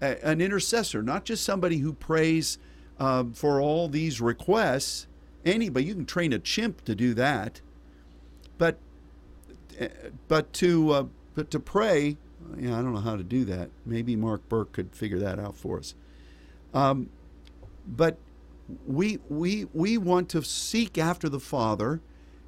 [0.00, 2.58] a, an intercessor, not just somebody who prays
[2.98, 5.06] uh, for all these requests.
[5.44, 7.60] Anybody, you can train a chimp to do that,
[8.58, 8.78] but
[10.28, 12.16] but to uh, but to pray,
[12.56, 13.70] yeah, I don't know how to do that.
[13.86, 15.94] Maybe Mark Burke could figure that out for us.
[16.74, 17.08] Um,
[17.86, 18.18] but
[18.86, 22.00] we we we want to seek after the Father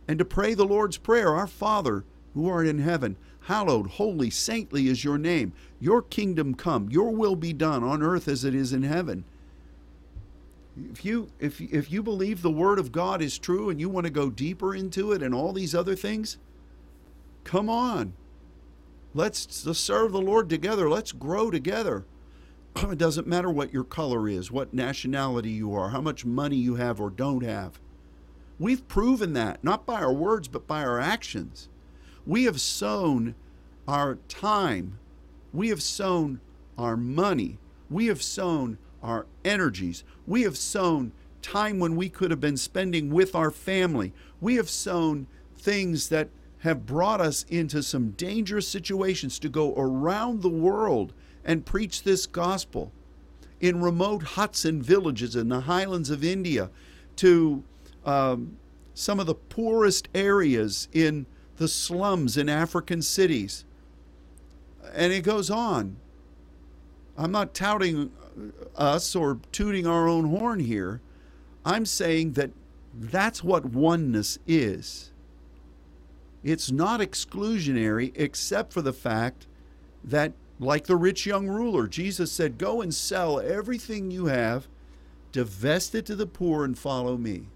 [0.06, 4.88] and to pray the Lord's Prayer Our Father, who art in heaven, hallowed, holy, saintly
[4.88, 5.52] is your name.
[5.80, 9.24] Your kingdom come, your will be done on earth as it is in heaven.
[10.90, 14.06] If you if if you believe the word of God is true and you want
[14.06, 16.38] to go deeper into it and all these other things,
[17.44, 18.14] come on.
[19.14, 20.88] Let's, let's serve the Lord together.
[20.88, 22.04] Let's grow together.
[22.90, 26.76] It doesn't matter what your color is, what nationality you are, how much money you
[26.76, 27.78] have or don't have.
[28.58, 31.68] We've proven that, not by our words, but by our actions.
[32.26, 33.34] We have sown
[33.86, 34.98] our time,
[35.52, 36.40] we have sown
[36.78, 37.58] our money,
[37.90, 43.10] we have sown our energies, we have sown time when we could have been spending
[43.10, 45.26] with our family, we have sown
[45.56, 46.28] things that
[46.58, 51.12] have brought us into some dangerous situations to go around the world
[51.44, 52.92] and preach this gospel
[53.60, 56.70] in remote huts and villages in the highlands of India
[57.16, 57.62] to
[58.04, 58.56] um,
[58.94, 61.26] some of the poorest areas in
[61.56, 63.64] the slums in African cities.
[64.94, 65.96] And it goes on.
[67.16, 68.10] I'm not touting
[68.76, 71.00] us or tooting our own horn here.
[71.64, 72.50] I'm saying that
[72.94, 75.12] that's what oneness is.
[76.42, 79.46] It's not exclusionary except for the fact
[80.02, 84.66] that, like the rich young ruler, Jesus said, Go and sell everything you have,
[85.30, 87.46] divest it to the poor, and follow me.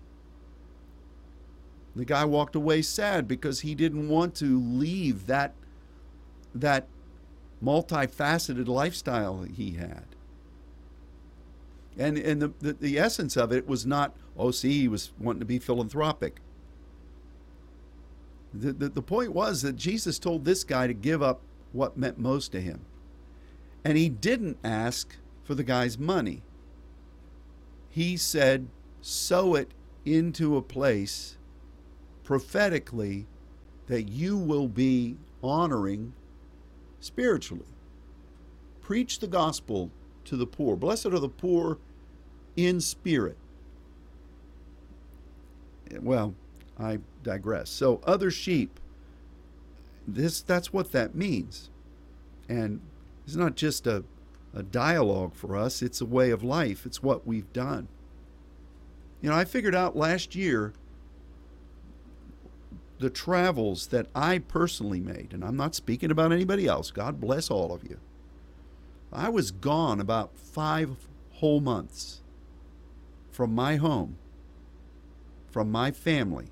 [1.96, 5.54] The guy walked away sad because he didn't want to leave that,
[6.54, 6.86] that
[7.62, 10.05] multifaceted lifestyle he had.
[11.98, 15.40] And, and the, the, the essence of it was not, oh, see, he was wanting
[15.40, 16.40] to be philanthropic.
[18.52, 21.40] The, the, the point was that Jesus told this guy to give up
[21.72, 22.84] what meant most to him.
[23.84, 26.42] And he didn't ask for the guy's money.
[27.88, 28.68] He said,
[29.00, 29.72] sow it
[30.04, 31.38] into a place
[32.24, 33.26] prophetically
[33.86, 36.12] that you will be honoring
[37.00, 37.66] spiritually.
[38.80, 39.90] Preach the gospel
[40.24, 40.76] to the poor.
[40.76, 41.78] Blessed are the poor
[42.56, 43.36] in spirit.
[46.00, 46.34] Well,
[46.78, 47.70] I digress.
[47.70, 48.80] So, other sheep,
[50.06, 51.70] this that's what that means.
[52.48, 52.80] And
[53.26, 54.04] it's not just a,
[54.54, 56.86] a dialogue for us, it's a way of life.
[56.86, 57.88] It's what we've done.
[59.20, 60.72] You know, I figured out last year
[62.98, 67.50] the travels that I personally made, and I'm not speaking about anybody else, God bless
[67.50, 67.98] all of you.
[69.12, 70.96] I was gone about five
[71.32, 72.22] whole months
[73.36, 74.16] from my home,
[75.50, 76.46] from my family,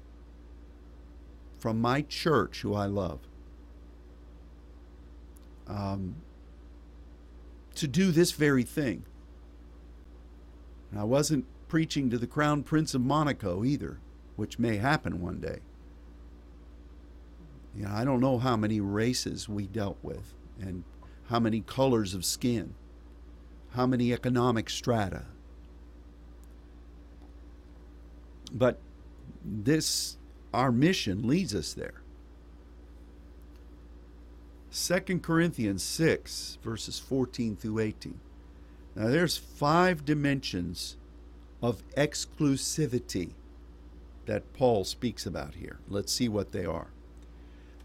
[1.57, 3.20] from my church, who I love,
[5.66, 6.16] um,
[7.74, 9.03] to do this very thing.
[10.91, 13.99] And I wasn't preaching to the Crown Prince of Monaco either,
[14.37, 15.61] which may happen one day.
[17.74, 20.85] You know, I don't know how many races we dealt with and
[21.30, 22.74] how many colors of skin,
[23.70, 25.24] how many economic strata.
[28.55, 28.79] But
[29.45, 30.17] this,
[30.55, 32.01] our mission leads us there.
[34.73, 38.19] 2 Corinthians 6, verses 14 through 18.
[38.97, 40.97] Now, there's five dimensions
[41.61, 43.31] of exclusivity
[44.27, 45.79] that Paul speaks about here.
[45.89, 46.89] Let's see what they are.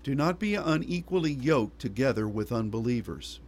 [0.04, 3.40] Do not be unequally yoked together with unbelievers.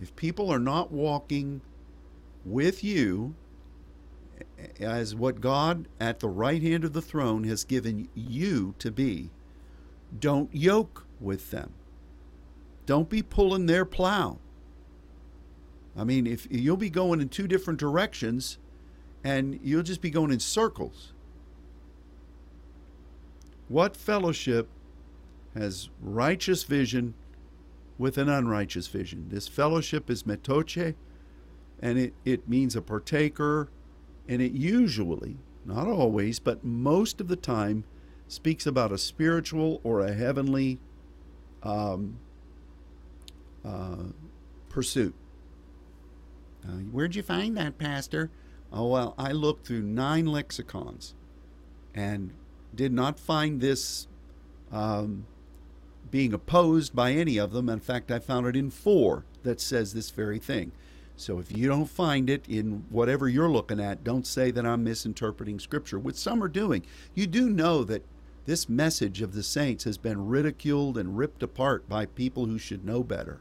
[0.00, 1.60] If people are not walking
[2.44, 3.34] with you
[4.80, 9.30] as what God at the right hand of the throne has given you to be,
[10.18, 11.72] don't yoke with them.
[12.86, 14.38] don't be pulling their plow.
[15.96, 18.58] I mean, if you'll be going in two different directions
[19.24, 21.12] and you'll just be going in circles.
[23.68, 24.68] What fellowship
[25.54, 27.14] has righteous vision
[27.98, 29.26] with an unrighteous vision?
[29.28, 30.94] This fellowship is metoche,
[31.80, 33.68] and it, it means a partaker,
[34.28, 37.84] and it usually, not always, but most of the time,
[38.28, 40.78] speaks about a spiritual or a heavenly
[41.62, 42.18] um,
[43.64, 43.96] uh,
[44.68, 45.14] pursuit.
[46.66, 48.30] Uh, where'd you find that, Pastor?
[48.72, 51.14] Oh, well, I looked through nine lexicons
[51.94, 52.32] and
[52.74, 54.06] did not find this
[54.70, 55.26] um,
[56.10, 57.68] being opposed by any of them.
[57.68, 60.72] In fact, I found it in four that says this very thing.
[61.16, 64.84] So if you don't find it in whatever you're looking at, don't say that I'm
[64.84, 66.84] misinterpreting Scripture, which some are doing.
[67.14, 68.04] You do know that
[68.44, 72.84] this message of the saints has been ridiculed and ripped apart by people who should
[72.84, 73.40] know better.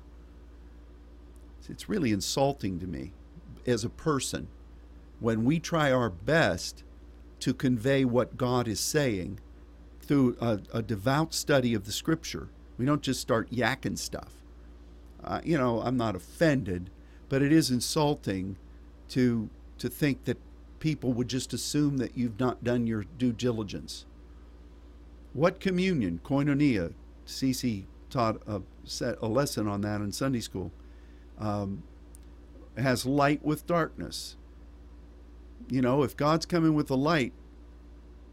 [1.70, 3.14] It's really insulting to me
[3.66, 4.48] as a person
[5.20, 6.84] when we try our best
[7.40, 9.40] to convey what God is saying
[10.02, 12.50] through a, a devout study of the scripture.
[12.78, 14.34] We don't just start yakking stuff.
[15.24, 16.90] Uh, you know, I'm not offended,
[17.32, 18.58] but it is insulting
[19.08, 20.38] to to think that
[20.80, 24.06] people would just assume that you've not done your due diligence.
[25.32, 26.94] What communion, koinonia,
[27.26, 30.74] Cece taught a, set, a lesson on that in Sunday school
[31.40, 31.84] um,
[32.76, 34.36] has light with darkness.
[35.70, 37.32] You know, if God's coming with the light,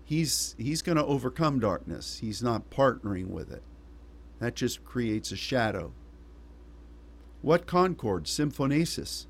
[0.05, 2.19] he's he's going to overcome darkness.
[2.19, 3.63] He's not partnering with it.
[4.41, 5.93] That just creates a shadow.
[7.41, 9.27] What concord, symphonesis,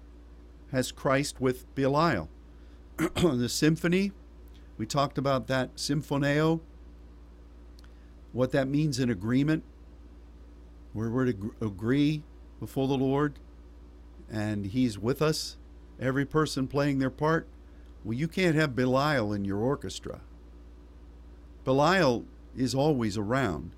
[0.73, 2.29] has Christ with Belial?
[2.97, 4.13] the symphony,
[4.77, 6.61] we talked about that, symphoneo,
[8.33, 9.63] what that means in agreement,
[10.93, 12.23] where we're to agree
[12.61, 13.39] before the Lord
[14.31, 15.57] and he's with us,
[16.01, 17.47] every person playing their part,
[18.05, 20.21] well, you can't have Belial in your orchestra.
[21.65, 22.25] Belial
[22.57, 23.73] is always around.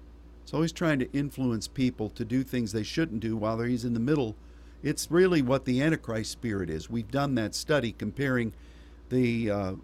[0.50, 3.94] He's always trying to influence people to do things they shouldn't do while he's in
[3.94, 4.34] the middle.
[4.82, 6.90] It's really what the Antichrist spirit is.
[6.90, 8.52] We've done that study comparing
[9.10, 9.74] the uh,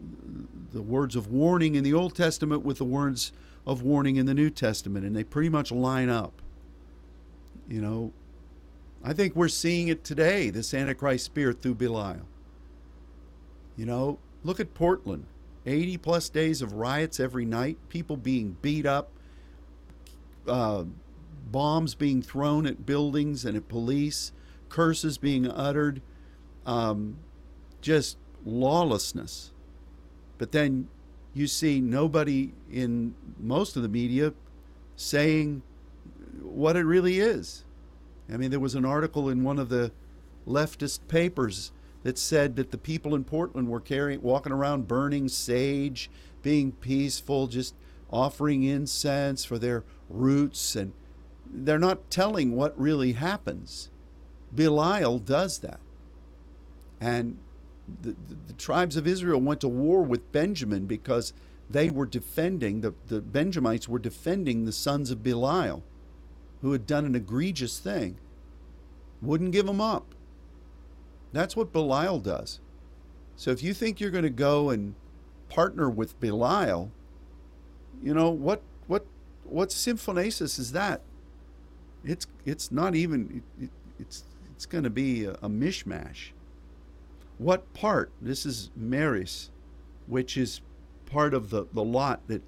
[0.72, 3.30] the words of warning in the Old Testament with the words
[3.64, 6.42] of warning in the New Testament, and they pretty much line up.
[7.68, 8.12] You know,
[9.04, 12.26] I think we're seeing it today, this Antichrist spirit through Belial.
[13.76, 15.26] You know, look at Portland
[15.64, 19.12] 80 plus days of riots every night, people being beat up,
[20.46, 20.84] uh,
[21.50, 24.32] bombs being thrown at buildings and at police,
[24.68, 26.02] curses being uttered,
[26.64, 27.18] um,
[27.80, 29.52] just lawlessness.
[30.38, 30.88] But then
[31.34, 34.32] you see nobody in most of the media
[34.96, 35.62] saying
[36.42, 37.64] what it really is.
[38.32, 39.92] I mean, there was an article in one of the
[40.46, 41.72] leftist papers
[42.02, 46.10] that said that the people in Portland were carrying, walking around burning sage,
[46.42, 47.74] being peaceful, just
[48.10, 50.92] offering incense for their roots, and
[51.50, 53.90] they're not telling what really happens.
[54.54, 55.80] Belial does that.
[57.00, 57.38] And
[58.02, 61.32] the, the, the, tribes of Israel went to war with Benjamin because
[61.68, 65.82] they were defending, the, the Benjamites were defending the sons of Belial
[66.62, 68.16] who had done an egregious thing,
[69.20, 70.14] wouldn't give them up.
[71.32, 72.60] That's what Belial does.
[73.36, 74.94] So if you think you're going to go and
[75.48, 76.90] partner with Belial,
[78.02, 78.62] you know what
[79.46, 81.00] what what symphonesis is that?
[82.04, 84.24] It's it's not even it, it's
[84.54, 86.30] it's going to be a, a mishmash.
[87.38, 88.10] What part?
[88.20, 89.50] This is meris,
[90.06, 90.60] which is
[91.04, 92.42] part of the, the lot that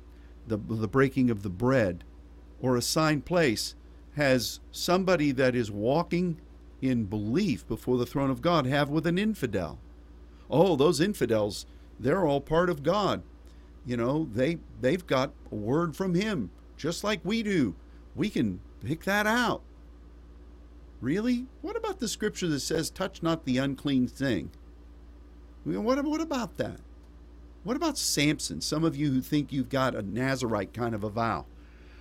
[0.47, 2.05] the the breaking of the bread,
[2.61, 3.75] or assigned place
[4.17, 6.41] has somebody that is walking
[6.81, 9.79] in belief before the throne of God have with an infidel?
[10.51, 11.67] Oh, those infidels,
[12.01, 13.23] they're all part of God.
[13.85, 17.74] You know, they they've got a word from him just like we do.
[18.16, 19.62] We can pick that out.
[21.01, 21.47] Really?
[21.61, 24.51] What about the scripture that says touch not the unclean thing?
[25.64, 26.81] What, what about that?
[27.64, 28.61] What about Samson?
[28.61, 31.45] Some of you who think you've got a Nazarite kind of a vow.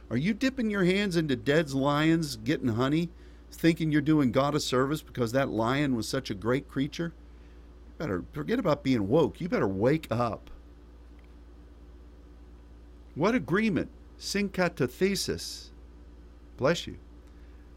[0.09, 3.09] Are you dipping your hands into dead lions, getting honey,
[3.51, 7.13] thinking you're doing God a service because that lion was such a great creature?
[7.87, 9.41] You better forget about being woke.
[9.41, 10.49] You better wake up.
[13.15, 13.89] What agreement?
[14.19, 15.69] Syncatathesis.
[16.57, 16.97] Bless you.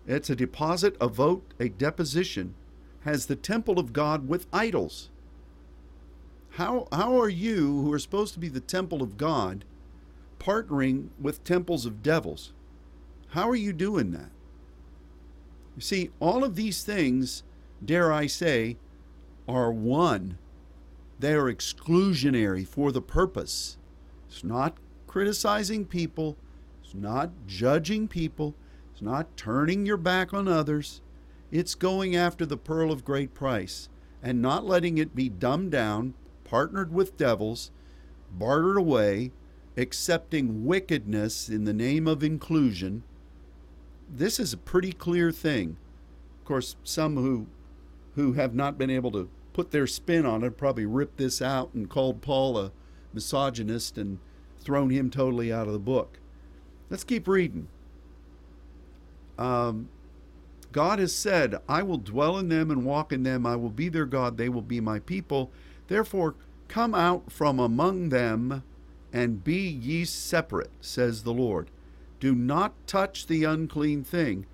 [0.07, 2.55] It's a deposit, a vote, a deposition.
[3.01, 5.11] Has the temple of God with idols.
[6.51, 9.65] How, how are you, who are supposed to be the temple of God,
[10.41, 12.53] partnering with temples of devils.
[13.29, 14.31] How are you doing that?
[15.77, 17.45] You see, all of these things,
[17.85, 18.77] dare I say,
[19.47, 20.39] are one.
[21.21, 23.77] They are exclusionary for the purpose.
[24.29, 24.77] It's not
[25.11, 26.37] criticizing people,
[26.85, 28.55] it's not judging people,
[28.93, 31.01] it's not turning your back on others.
[31.51, 33.89] It's going after the pearl of great price
[34.23, 37.73] and not letting it be dumbed down, partnered with devils,
[38.31, 39.33] bartered away,
[39.77, 43.03] accepting wickedness in the name of inclusion.
[44.09, 45.77] This is a pretty clear thing.
[46.39, 47.49] Of course, some who
[48.15, 51.75] who have not been able to put their spin on it probably ripped this out
[51.75, 52.71] and called Paul a
[53.13, 54.21] misogynist and
[54.61, 56.19] thrown him totally out of the book.
[56.89, 57.69] Let's keep reading.
[59.39, 59.89] Um,
[60.73, 63.47] God has said, I will dwell in them and walk in them.
[63.47, 64.37] I will be their God.
[64.37, 65.51] They will be my people.
[65.89, 66.35] Therefore,
[66.69, 68.63] come out from among them
[69.13, 71.71] and be ye separate, says the Lord.
[72.21, 74.47] Do not touch the unclean thing,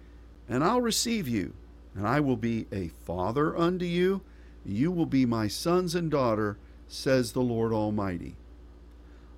[0.48, 1.52] and I'll receive you,
[1.94, 4.22] and I will be a father unto you.
[4.64, 8.36] You will be my sons and daughter, says the Lord Almighty.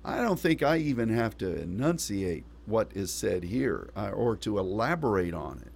[0.09, 4.57] I don't think I even have to enunciate what is said here uh, or to
[4.57, 5.71] elaborate on it.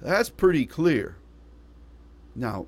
[0.00, 1.16] That's pretty clear.
[2.34, 2.66] Now,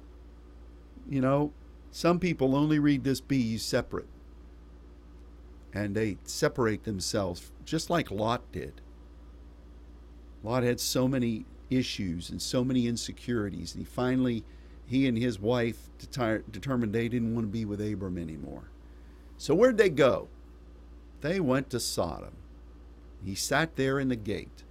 [1.09, 1.53] you know,
[1.91, 4.09] some people only read this be separate.
[5.73, 8.83] And they separate themselves, just like Lot did.
[10.43, 13.75] Lot had so many issues and so many insecurities.
[13.75, 14.45] And he finally,
[14.85, 18.71] he and his wife determined they didn't want to be with Abram anymore.
[19.39, 20.29] So where'd they go?
[21.23, 22.37] They went to Sodom.
[23.25, 24.65] He sat there in the gate.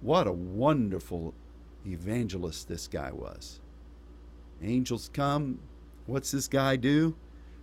[0.00, 1.34] What a wonderful
[1.86, 3.60] evangelist this guy was.
[4.62, 5.58] Angels come.
[6.06, 7.16] What's this guy do?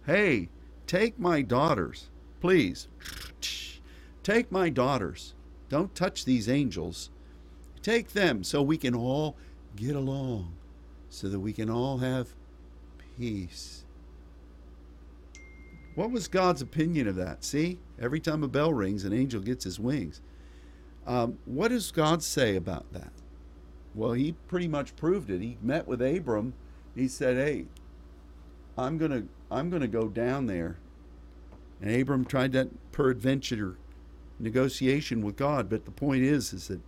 [0.06, 0.50] Hey,
[0.88, 2.10] take my daughters,
[2.42, 2.90] please.
[4.24, 5.34] Take my daughters.
[5.70, 7.10] Don't touch these angels.
[7.82, 9.38] Take them so we can all
[9.78, 10.54] get along,
[11.10, 12.34] so that we can all have
[13.18, 13.77] peace.
[15.98, 17.44] What was God's opinion of that?
[17.44, 20.22] See, every time a bell rings, an angel gets his wings.
[21.08, 23.12] Um, what does God say about that?
[23.96, 25.42] Well, he pretty much proved it.
[25.42, 26.54] He met with Abram.
[26.94, 27.66] He said, "Hey,
[28.78, 30.78] I'm gonna I'm gonna go down there."
[31.82, 33.80] And Abram tried that peradventure
[34.38, 36.82] negotiation with God, but the point is, is that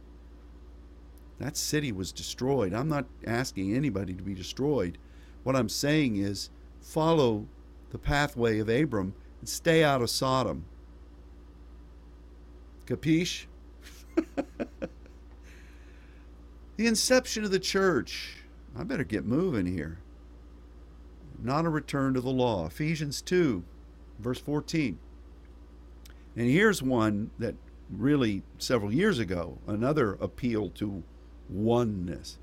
[1.40, 2.76] that city was destroyed.
[2.76, 5.00] I'm not asking anybody to be destroyed.
[5.42, 7.48] What I'm saying is, follow
[7.92, 10.66] the pathway of Abram and stay out of Sodom.
[12.86, 13.46] Capiche?
[16.78, 18.38] the inception of the church.
[18.78, 20.00] I better get moving here.
[21.42, 22.66] Not a return to the law.
[22.66, 23.64] Ephesians 2,
[24.20, 25.00] verse 14.
[26.36, 27.56] And here's one that
[27.90, 31.04] really several years ago, another appeal to
[31.50, 32.38] oneness.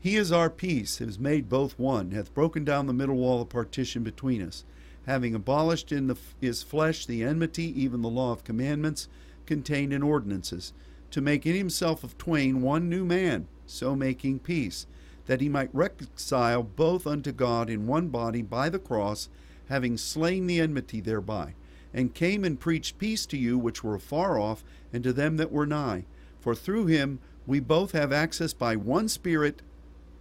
[0.00, 3.50] He is our peace, has made both one, hath broken down the middle wall of
[3.50, 4.64] partition between us
[5.06, 9.08] having abolished in the, his flesh the enmity, even the law of commandments
[9.46, 10.72] contained in ordinances,
[11.10, 14.86] to make in himself of twain one new man, so making peace,
[15.26, 19.28] that he might reconcile both unto God in one body by the cross,
[19.68, 21.54] having slain the enmity thereby,
[21.94, 25.52] and came and preached peace to you which were far off, and to them that
[25.52, 26.04] were nigh.
[26.40, 29.62] For through him we both have access by one Spirit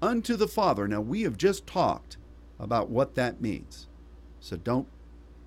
[0.02, 0.88] unto the Father.
[0.88, 2.18] Now, we have just talked
[2.60, 3.88] about what that means.
[4.40, 4.88] So don't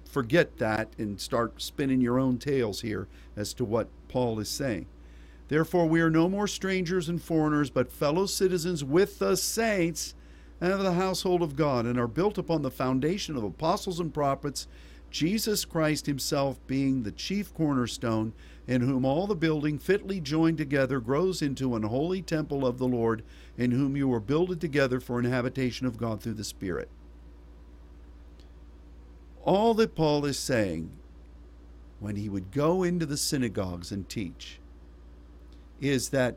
[0.05, 4.87] forget that and start spinning your own tales here as to what Paul is saying.
[5.49, 10.15] Therefore, we are no more strangers and foreigners, but fellow citizens with the saints
[10.61, 14.15] and of the household of God, and are built upon the foundation of apostles and
[14.15, 14.69] prophets,
[15.11, 18.33] Jesus Christ Himself being the chief cornerstone,
[18.67, 22.87] in whom all the building fitly joined together grows into an holy temple of the
[22.87, 23.23] Lord,
[23.59, 26.89] in whom you are builded together for an habitation of God through the Spirit
[29.45, 30.91] all that Paul is saying
[32.01, 34.59] when he would go into the synagogues and teach
[35.81, 36.37] is that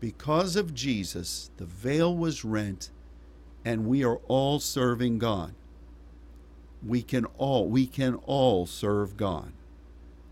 [0.00, 2.90] because of Jesus, the veil was rent
[3.64, 5.54] and we are all serving God.
[6.86, 9.52] We can all we can all serve God.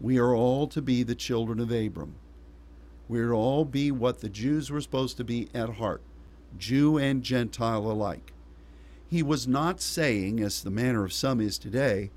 [0.00, 2.16] We are all to be the children of Abram.
[3.08, 6.02] We're all be what the Jews were supposed to be at heart,
[6.58, 8.32] Jew and Gentile alike.
[9.12, 12.10] He was not saying, as the manner of some is today,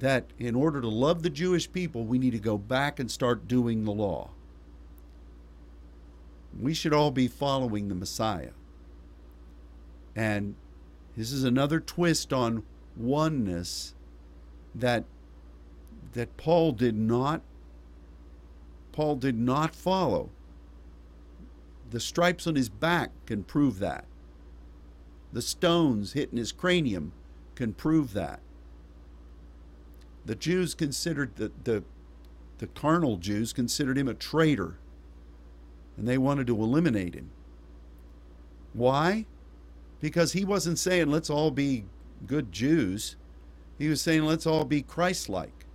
[0.00, 3.48] that in order to love the Jewish people, we need to go back and start
[3.48, 4.28] doing the law.
[6.60, 8.50] We should all be following the Messiah.
[10.14, 10.56] And
[11.16, 12.64] this is another twist on
[12.98, 13.94] oneness
[14.74, 15.04] that
[16.12, 17.40] that Paul did not
[18.92, 20.28] Paul did not follow.
[21.90, 24.04] the stripes on his back can prove that.
[25.36, 27.12] The stones hitting his cranium
[27.56, 28.40] can prove that.
[30.24, 31.84] The Jews considered the, the,
[32.56, 34.78] the carnal Jews considered him a traitor,
[35.94, 37.28] and they wanted to eliminate him.
[38.72, 39.26] Why?
[40.00, 41.84] Because he wasn't saying, let's all be
[42.26, 43.16] good Jews.
[43.78, 45.66] He was saying, let's all be Christ like.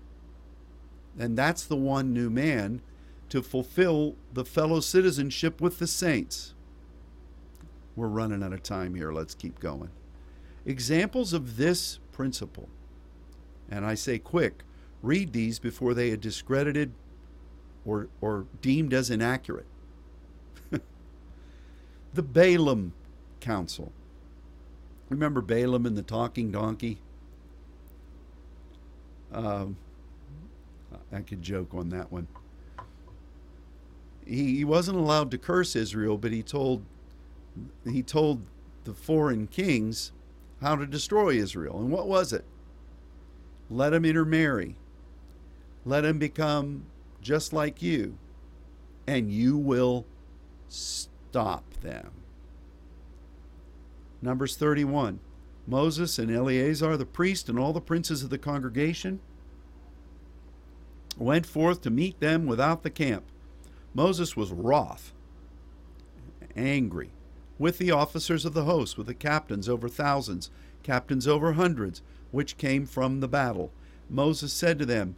[1.19, 2.81] And that's the one new man
[3.29, 6.55] to fulfill the fellow citizenship with the saints.
[7.95, 9.11] We're running out of time here.
[9.11, 9.89] Let's keep going.
[10.65, 12.69] Examples of this principle,
[13.69, 14.63] and I say quick,
[15.01, 16.93] read these before they are discredited
[17.85, 19.65] or, or deemed as inaccurate.
[22.13, 22.93] the Balaam
[23.39, 23.91] Council.
[25.09, 26.99] Remember Balaam and the talking donkey?
[29.33, 29.77] Um,
[31.11, 32.27] I could joke on that one.
[34.25, 36.83] He, he wasn't allowed to curse Israel, but he told
[37.89, 38.45] he told
[38.83, 40.11] the foreign kings
[40.61, 41.79] how to destroy Israel.
[41.79, 42.45] And what was it?
[43.69, 44.75] Let them intermarry.
[45.85, 46.85] Let them become
[47.21, 48.17] just like you,
[49.07, 50.05] and you will
[50.67, 52.11] stop them.
[54.21, 55.19] Numbers 31.
[55.67, 59.19] Moses and Eleazar the priest and all the princes of the congregation
[61.17, 63.23] went forth to meet them without the camp.
[63.93, 65.13] Moses was wroth,
[66.55, 67.11] angry,
[67.61, 70.49] with the officers of the host, with the captains over thousands,
[70.81, 72.01] captains over hundreds,
[72.31, 73.71] which came from the battle.
[74.09, 75.15] Moses said to them,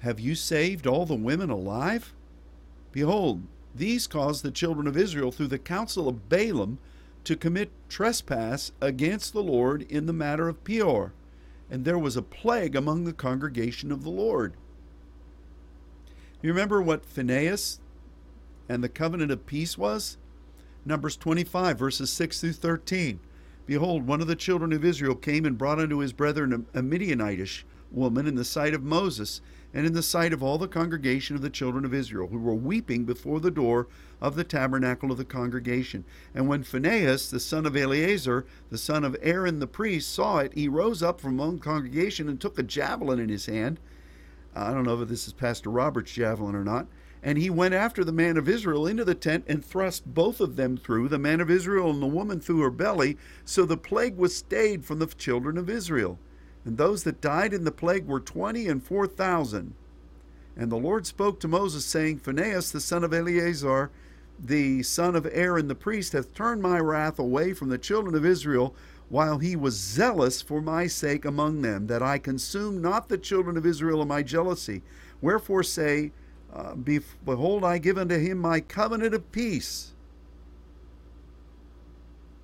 [0.00, 2.12] Have you saved all the women alive?
[2.92, 3.44] Behold,
[3.74, 6.78] these caused the children of Israel through the counsel of Balaam
[7.24, 11.14] to commit trespass against the Lord in the matter of Peor,
[11.70, 14.52] and there was a plague among the congregation of the Lord.
[16.42, 17.80] You remember what Phinehas
[18.68, 20.18] and the covenant of peace was?
[20.86, 23.18] Numbers 25, verses 6 through 13.
[23.66, 27.64] Behold, one of the children of Israel came and brought unto his brethren a Midianitish
[27.90, 29.40] woman in the sight of Moses,
[29.74, 32.54] and in the sight of all the congregation of the children of Israel, who were
[32.54, 33.88] weeping before the door
[34.20, 36.04] of the tabernacle of the congregation.
[36.32, 40.54] And when Phinehas, the son of Eleazar, the son of Aaron the priest, saw it,
[40.54, 43.80] he rose up from among the congregation and took a javelin in his hand.
[44.54, 46.86] I don't know if this is Pastor Robert's javelin or not
[47.26, 50.54] and he went after the man of Israel into the tent and thrust both of
[50.54, 53.18] them through, the man of Israel and the woman through her belly.
[53.44, 56.20] So the plague was stayed from the children of Israel.
[56.64, 59.74] And those that died in the plague were twenty and four thousand.
[60.56, 63.90] And the Lord spoke to Moses, saying, Phinehas, the son of Eleazar,
[64.38, 68.24] the son of Aaron the priest, hath turned my wrath away from the children of
[68.24, 68.72] Israel,
[69.08, 73.56] while he was zealous for my sake among them, that I consume not the children
[73.56, 74.82] of Israel in my jealousy.
[75.20, 76.12] Wherefore say,
[76.84, 79.92] Behold, I give unto him my covenant of peace.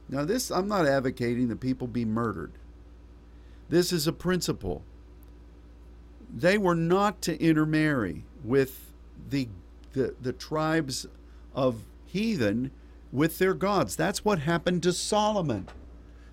[0.08, 2.52] Now, this, I'm not advocating that people be murdered.
[3.68, 4.82] This is a principle.
[6.34, 8.92] They were not to intermarry with
[9.30, 9.48] the,
[9.92, 11.06] the, the tribes
[11.54, 12.70] of heathen
[13.10, 13.96] with their gods.
[13.96, 15.68] That's what happened to Solomon.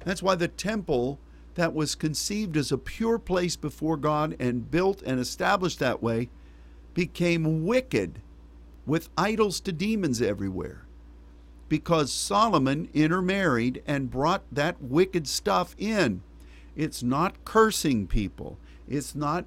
[0.04, 1.20] That's why the temple
[1.56, 6.30] that was conceived as a pure place before God and built and established that way
[7.00, 8.20] became wicked
[8.86, 10.82] with idols to demons everywhere
[11.70, 16.22] because Solomon intermarried and brought that wicked stuff in.
[16.76, 19.46] It's not cursing people, it's not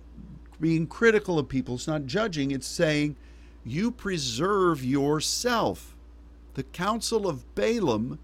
[0.62, 3.16] being critical of people, it's not judging, it's saying,
[3.64, 5.94] you preserve yourself.
[6.54, 8.18] The Council of Balaam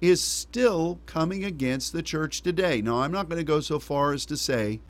[0.00, 2.82] is still coming against the church today.
[2.82, 4.80] Now, I'm not going to go so far as to say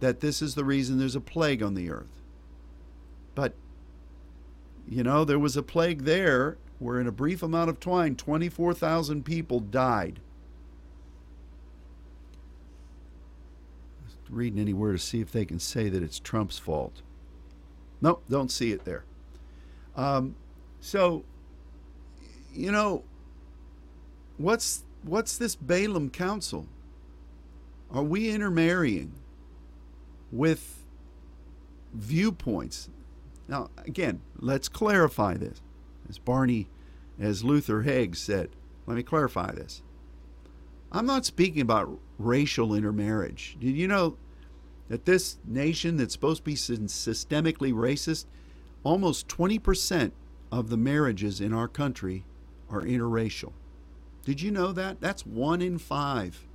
[0.00, 2.19] that this is the reason there's a plague on the earth.
[3.34, 3.54] But,
[4.88, 9.24] you know, there was a plague there where, in a brief amount of time, 24,000
[9.24, 10.20] people died.
[14.28, 17.02] Reading anywhere to see if they can say that it's Trump's fault.
[18.00, 19.04] Nope, don't see it there.
[19.96, 20.36] Um,
[20.80, 21.24] so,
[22.52, 23.04] you know,
[24.38, 26.66] what's what's this Balaam council?
[27.90, 29.12] Are we intermarrying
[30.30, 30.84] with
[31.92, 32.88] viewpoints
[33.50, 35.60] now, again, let's clarify this.
[36.08, 36.68] As Barney,
[37.18, 38.50] as Luther Haig said,
[38.86, 39.82] let me clarify this.
[40.92, 43.56] I'm not speaking about racial intermarriage.
[43.60, 44.16] Did you know
[44.88, 48.26] that this nation that's supposed to be systemically racist,
[48.84, 50.12] almost 20%
[50.52, 52.24] of the marriages in our country
[52.68, 53.52] are interracial?
[54.24, 55.00] Did you know that?
[55.00, 56.46] That's one in five.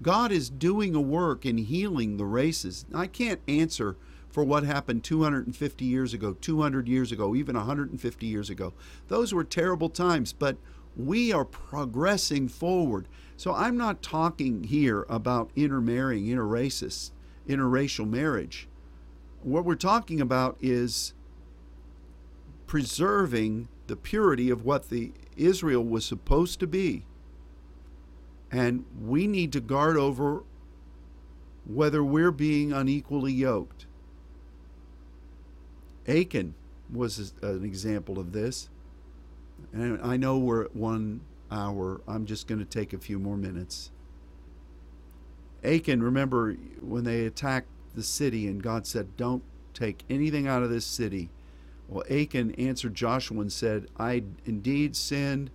[0.00, 2.84] God is doing a work in healing the races.
[2.94, 3.96] I can't answer
[4.30, 8.72] for what happened 250 years ago, 200 years ago, even 150 years ago.
[9.08, 10.56] Those were terrible times, but
[10.96, 13.08] we are progressing forward.
[13.36, 17.10] So I'm not talking here about intermarrying, interracist,
[17.48, 18.68] interracial marriage.
[19.42, 21.14] What we're talking about is
[22.66, 27.04] preserving the purity of what the Israel was supposed to be.
[28.52, 30.44] And we need to guard over
[31.64, 33.86] whether we're being unequally yoked.
[36.10, 36.54] Achan
[36.92, 38.68] was an example of this.
[39.72, 42.00] And I know we're at one hour.
[42.08, 43.90] I'm just going to take a few more minutes.
[45.62, 49.42] Achan, remember when they attacked the city and God said, Don't
[49.74, 51.30] take anything out of this city.
[51.88, 55.50] Well, Achan answered Joshua and said, I indeed sinned.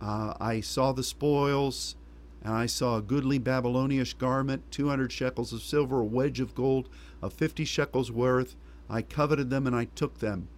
[0.00, 1.96] Uh, I saw the spoils,
[2.42, 6.88] and I saw a goodly Babylonish garment, 200 shekels of silver, a wedge of gold
[7.22, 8.56] of 50 shekels worth.
[8.88, 10.48] I coveted them and I took them.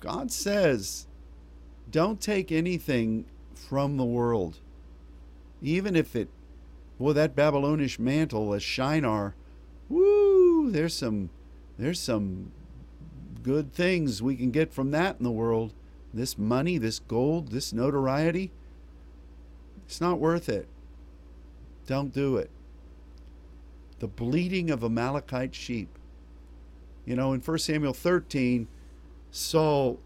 [0.00, 1.06] God says,
[1.90, 4.58] don't take anything from the world.
[5.62, 6.28] Even if it,
[6.98, 9.34] well, that Babylonish mantle, a Shinar,
[9.88, 11.30] woo, there's some,
[11.78, 12.52] there's some
[13.42, 15.72] good things we can get from that in the world.
[16.12, 18.50] This money, this gold, this notoriety,
[19.86, 20.68] it's not worth it.
[21.86, 22.50] Don't do it.
[23.98, 25.88] The bleating of Amalekite sheep.
[27.04, 28.66] You know, in 1 Samuel 13,
[29.30, 29.98] Saul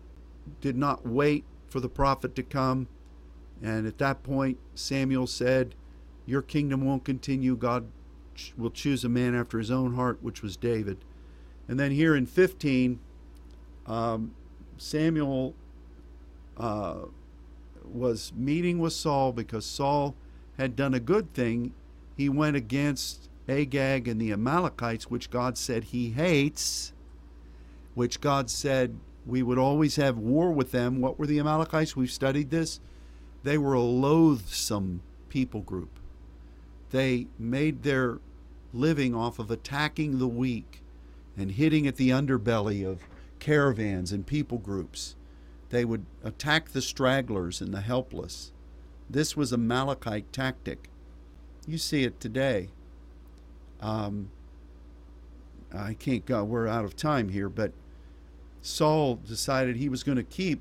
[0.61, 2.89] did not wait for the prophet to come.
[3.63, 5.75] And at that point, Samuel said,
[6.27, 7.57] Your kingdom won't continue.
[7.57, 7.87] God
[8.57, 10.99] will choose a man after his own heart, which was David.
[11.69, 12.99] And then here in 15,
[13.87, 14.35] um,
[14.77, 15.55] Samuel
[16.57, 16.97] uh,
[17.85, 20.15] was meeting with Saul because Saul
[20.59, 21.73] had done a good thing.
[22.17, 26.93] He went against Agag and the Amalekites, which God said he hates,
[27.95, 31.01] which God said we would always have war with them.
[31.01, 31.97] What were the Amalekites?
[31.97, 32.81] We've studied this.
[33.43, 35.99] They were a loathsome people group.
[36.91, 38.19] They made their
[38.73, 40.83] living off of attacking the weak
[41.37, 43.01] and hitting at the underbelly of
[43.39, 45.17] caravans and people groups.
[45.71, 48.53] They would attack the stragglers and the helpless.
[49.09, 50.89] This was Amalekite tactic.
[51.67, 52.71] You see it today.
[53.81, 54.31] Um,
[55.73, 57.73] I can't go, we're out of time here, but
[58.63, 60.61] Saul decided he was going to keep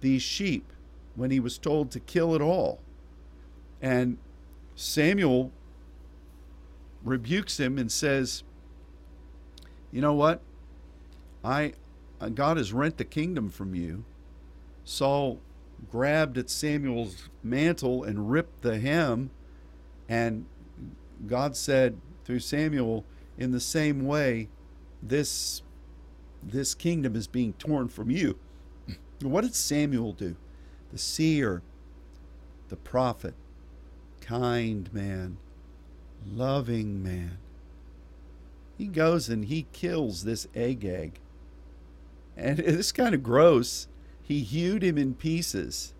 [0.00, 0.64] these sheep
[1.14, 2.80] when he was told to kill it all.
[3.80, 4.18] And
[4.74, 5.52] Samuel
[7.02, 8.42] rebukes him and says,
[9.90, 10.40] You know what?
[11.44, 11.74] I
[12.34, 14.04] God has rent the kingdom from you.
[14.84, 15.40] Saul
[15.90, 19.30] grabbed at Samuel's mantle and ripped the hem,
[20.08, 20.44] and
[21.26, 21.98] God said
[22.30, 23.04] through Samuel,
[23.36, 24.48] in the same way,
[25.02, 25.62] this
[26.40, 28.38] this kingdom is being torn from you.
[29.20, 30.36] What did Samuel do?
[30.92, 31.60] The seer,
[32.68, 33.34] the prophet,
[34.20, 35.38] kind man,
[36.24, 37.38] loving man.
[38.78, 41.18] He goes and he kills this Agag.
[42.36, 43.88] And it's kind of gross.
[44.22, 45.94] He hewed him in pieces.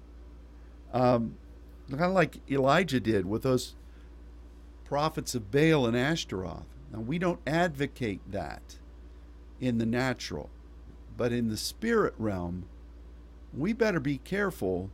[0.93, 1.35] Um,
[1.91, 3.75] kind of like Elijah did with those
[4.91, 6.67] prophets of Baal and Ashtaroth.
[6.93, 8.81] Now, we don't advocate that
[9.61, 10.51] in the natural.
[11.17, 12.65] But in the spirit realm,
[13.57, 14.91] we better be careful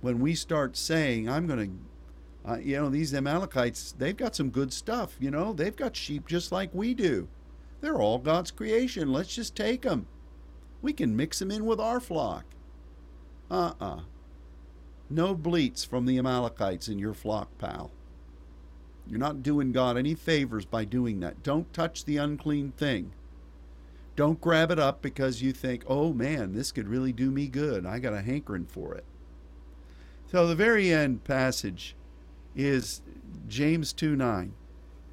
[0.00, 1.82] when we start saying, I'm going
[2.46, 5.18] to, uh, you know, these Amalekites, they've got some good stuff.
[5.20, 7.28] You know, they've got sheep just like we do.
[7.82, 9.12] They're all God's creation.
[9.12, 10.06] Let's just take them.
[10.80, 12.46] We can mix them in with our flock.
[13.50, 13.96] Uh uh-uh.
[13.96, 14.00] uh
[15.10, 17.90] No bleats from the Amalekites in your flock, pal.
[19.08, 21.42] You're not doing God any favors by doing that.
[21.42, 23.12] Don't touch the unclean thing.
[24.16, 27.86] Don't grab it up because you think, oh man, this could really do me good.
[27.86, 29.04] I got a hankering for it.
[30.30, 31.94] So the very end passage
[32.54, 33.00] is
[33.48, 34.52] James 2 9.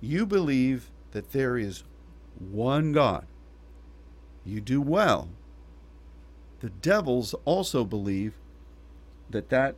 [0.01, 1.83] You believe that there is
[2.39, 3.25] one God.
[4.43, 5.29] You do well.
[6.59, 8.33] The devils also believe
[9.29, 9.75] that that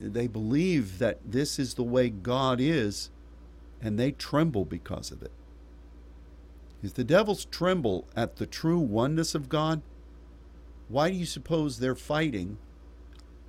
[0.00, 3.10] they believe that this is the way God is
[3.84, 5.30] and they tremble because of it.
[6.82, 9.82] If the devils tremble at the true oneness of God,
[10.88, 12.56] why do you suppose they're fighting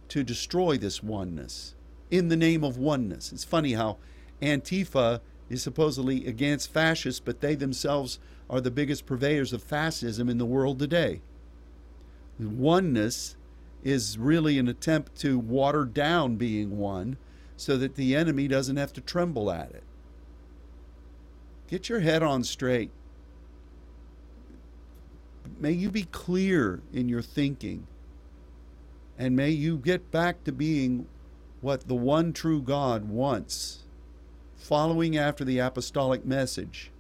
[0.10, 1.74] to destroy this oneness
[2.12, 3.32] in the name of oneness?
[3.32, 3.98] It's funny how
[4.42, 8.20] Antifa is supposedly against fascists, but they themselves
[8.50, 11.22] are the biggest purveyors of fascism in the world today.
[12.40, 13.38] Oneness
[13.84, 17.16] is really an attempt to water down being one
[17.56, 19.84] so that the enemy doesn't have to tremble at it.
[21.68, 22.92] Get your head on straight
[25.60, 27.88] may you be clear in your thinking.
[29.18, 31.08] And may you get back to being
[31.62, 33.84] what the one true God wants,
[34.56, 36.92] following after the apostolic message,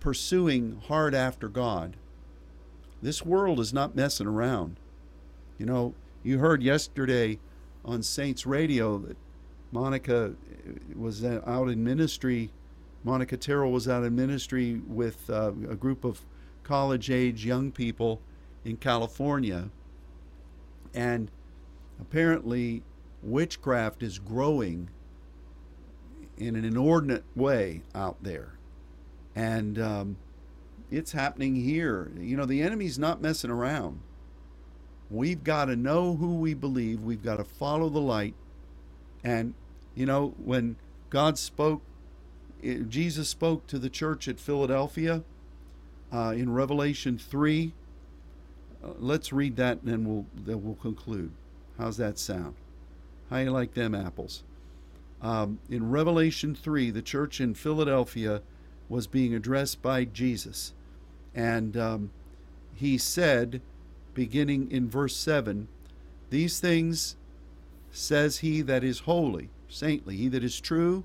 [0.00, 1.96] pursuing hard after God.
[3.02, 4.78] This world is not messing around.
[5.58, 7.38] You know, you heard yesterday
[7.84, 9.16] on Saints Radio that
[9.72, 10.34] Monica
[10.96, 12.50] was out in ministry.
[13.04, 16.24] Monica Terrell was out in ministry with uh, a group of
[16.62, 18.20] college age young people
[18.64, 19.68] in California.
[20.94, 21.30] And
[22.00, 22.82] apparently,
[23.22, 24.88] witchcraft is growing
[26.38, 28.54] in an inordinate way out there.
[29.36, 30.16] And um,
[30.90, 32.10] it's happening here.
[32.18, 34.00] You know, the enemy's not messing around.
[35.10, 38.34] We've got to know who we believe, we've got to follow the light.
[39.22, 39.54] And,
[39.94, 40.76] you know, when
[41.10, 41.82] God spoke,
[42.88, 45.22] Jesus spoke to the church at Philadelphia
[46.12, 47.72] uh, in Revelation 3.
[48.82, 51.30] Uh, let's read that and then we'll, then we'll conclude.
[51.78, 52.54] How's that sound?
[53.30, 54.42] How you like them apples?
[55.20, 58.42] Um, in Revelation 3, the church in Philadelphia
[58.88, 60.72] was being addressed by Jesus.
[61.34, 62.10] And um,
[62.74, 63.60] he said,
[64.14, 65.68] beginning in verse 7,
[66.30, 67.16] These things
[67.90, 71.04] says he that is holy, saintly, he that is true,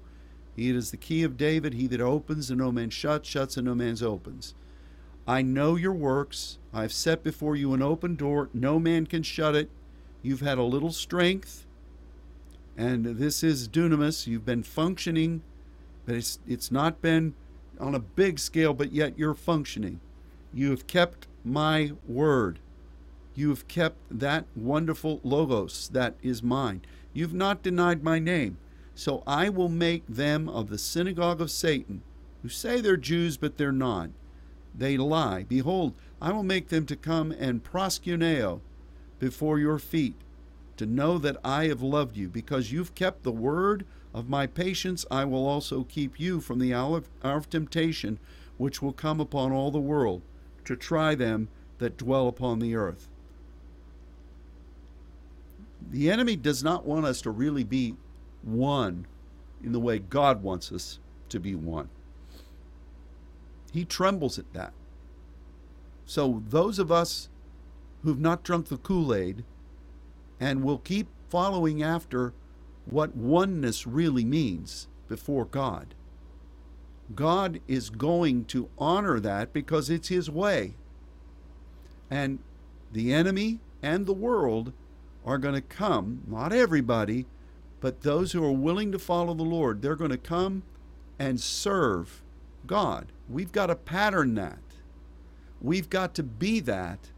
[0.59, 3.65] he is the key of David, he that opens and no man shuts, shuts and
[3.65, 4.53] no man opens.
[5.27, 6.57] I know your works.
[6.73, 8.49] I have set before you an open door.
[8.53, 9.69] No man can shut it.
[10.21, 11.65] You've had a little strength
[12.79, 14.25] and this is dunamis.
[14.25, 15.41] You've been functioning,
[16.05, 17.33] but it's it's not been
[17.77, 19.99] on a big scale, but yet you're functioning.
[20.53, 22.59] You have kept my word.
[23.35, 26.81] You have kept that wonderful logos that is mine.
[27.11, 28.57] You've not denied my name.
[28.99, 32.01] So I will make them of the synagogue of Satan,
[32.41, 34.09] who say they're Jews, but they're not.
[34.77, 35.45] They lie.
[35.47, 38.59] Behold, I will make them to come and proskuneo
[39.17, 40.15] before your feet
[40.75, 42.27] to know that I have loved you.
[42.27, 46.73] Because you've kept the word of my patience, I will also keep you from the
[46.73, 48.19] hour of temptation
[48.57, 50.23] which will come upon all the world
[50.65, 51.47] to try them
[51.77, 53.07] that dwell upon the earth.
[55.89, 57.95] The enemy does not want us to really be
[58.43, 59.05] one
[59.63, 61.89] in the way God wants us to be one.
[63.71, 64.73] He trembles at that.
[66.05, 67.29] So, those of us
[68.03, 69.43] who've not drunk the Kool Aid
[70.39, 72.33] and will keep following after
[72.85, 75.93] what oneness really means before God.
[77.13, 80.75] God is going to honor that because it's His way.
[82.09, 82.39] And
[82.91, 84.73] the enemy and the world
[85.25, 87.25] are going to come, not everybody,
[87.79, 90.63] but those who are willing to follow the Lord, they're going to come
[91.17, 92.21] and serve
[92.65, 93.11] God.
[93.29, 94.59] We've got to pattern that.
[95.61, 97.11] We've got to be that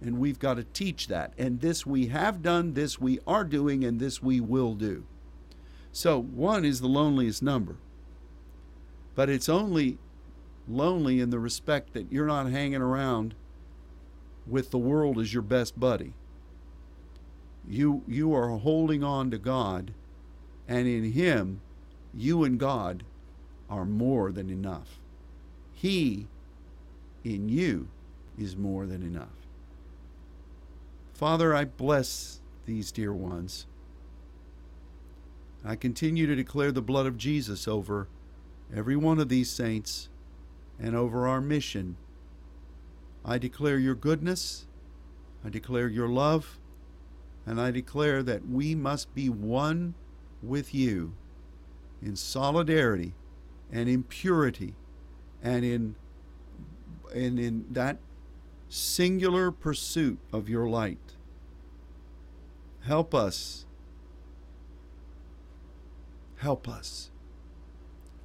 [0.00, 1.32] and we've got to teach that.
[1.36, 5.04] And this we have done, this we are doing, and this we will do.
[5.92, 7.76] So, one is the loneliest number.
[9.14, 9.98] But it's only
[10.68, 13.34] lonely in the respect that you're not hanging around
[14.46, 16.14] with the world as your best buddy.
[17.66, 19.92] You, you are holding on to God,
[20.68, 21.60] and in Him,
[22.14, 23.02] you and God
[23.70, 24.98] are more than enough.
[25.72, 26.26] He
[27.24, 27.88] in you
[28.38, 29.28] is more than enough.
[31.12, 33.66] Father, I bless these dear ones.
[35.64, 38.06] I continue to declare the blood of Jesus over
[38.74, 40.08] every one of these saints
[40.78, 41.96] and over our mission.
[43.24, 44.66] I declare your goodness,
[45.44, 46.58] I declare your love,
[47.44, 49.94] and I declare that we must be one
[50.42, 51.14] with you
[52.02, 53.14] in solidarity
[53.70, 54.74] and in purity
[55.42, 55.94] and in
[57.14, 57.98] and in that
[58.68, 61.16] singular pursuit of your light.
[62.82, 63.66] Help us.
[66.36, 67.10] Help us.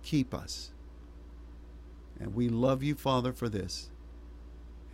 [0.03, 0.71] Keep us.
[2.19, 3.89] And we love you, Father, for this.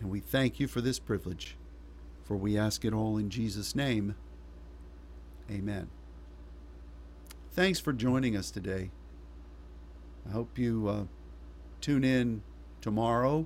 [0.00, 1.56] And we thank you for this privilege.
[2.24, 4.14] For we ask it all in Jesus' name.
[5.50, 5.90] Amen.
[7.52, 8.92] Thanks for joining us today.
[10.24, 11.04] I hope you uh,
[11.80, 12.42] tune in
[12.80, 13.44] tomorrow.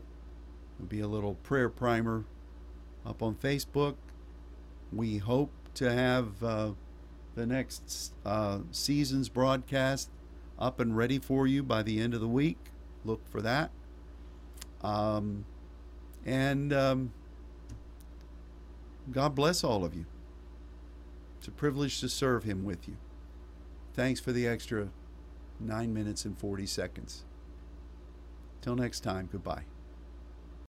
[0.77, 2.27] There'll be a little prayer primer
[3.07, 3.95] up on Facebook.
[4.93, 6.73] We hope to have uh,
[7.35, 10.11] the next uh, season's broadcast
[10.59, 12.59] up and ready for you by the end of the week.
[13.07, 13.71] Look for that.
[14.83, 15.47] Um,
[16.27, 17.13] and um,
[19.11, 20.05] God bless all of you.
[21.39, 22.99] It's a privilege to serve Him with you.
[23.95, 24.89] Thanks for the extra
[25.61, 27.25] 9 minutes and 40 seconds.
[28.61, 29.65] Till next time, goodbye.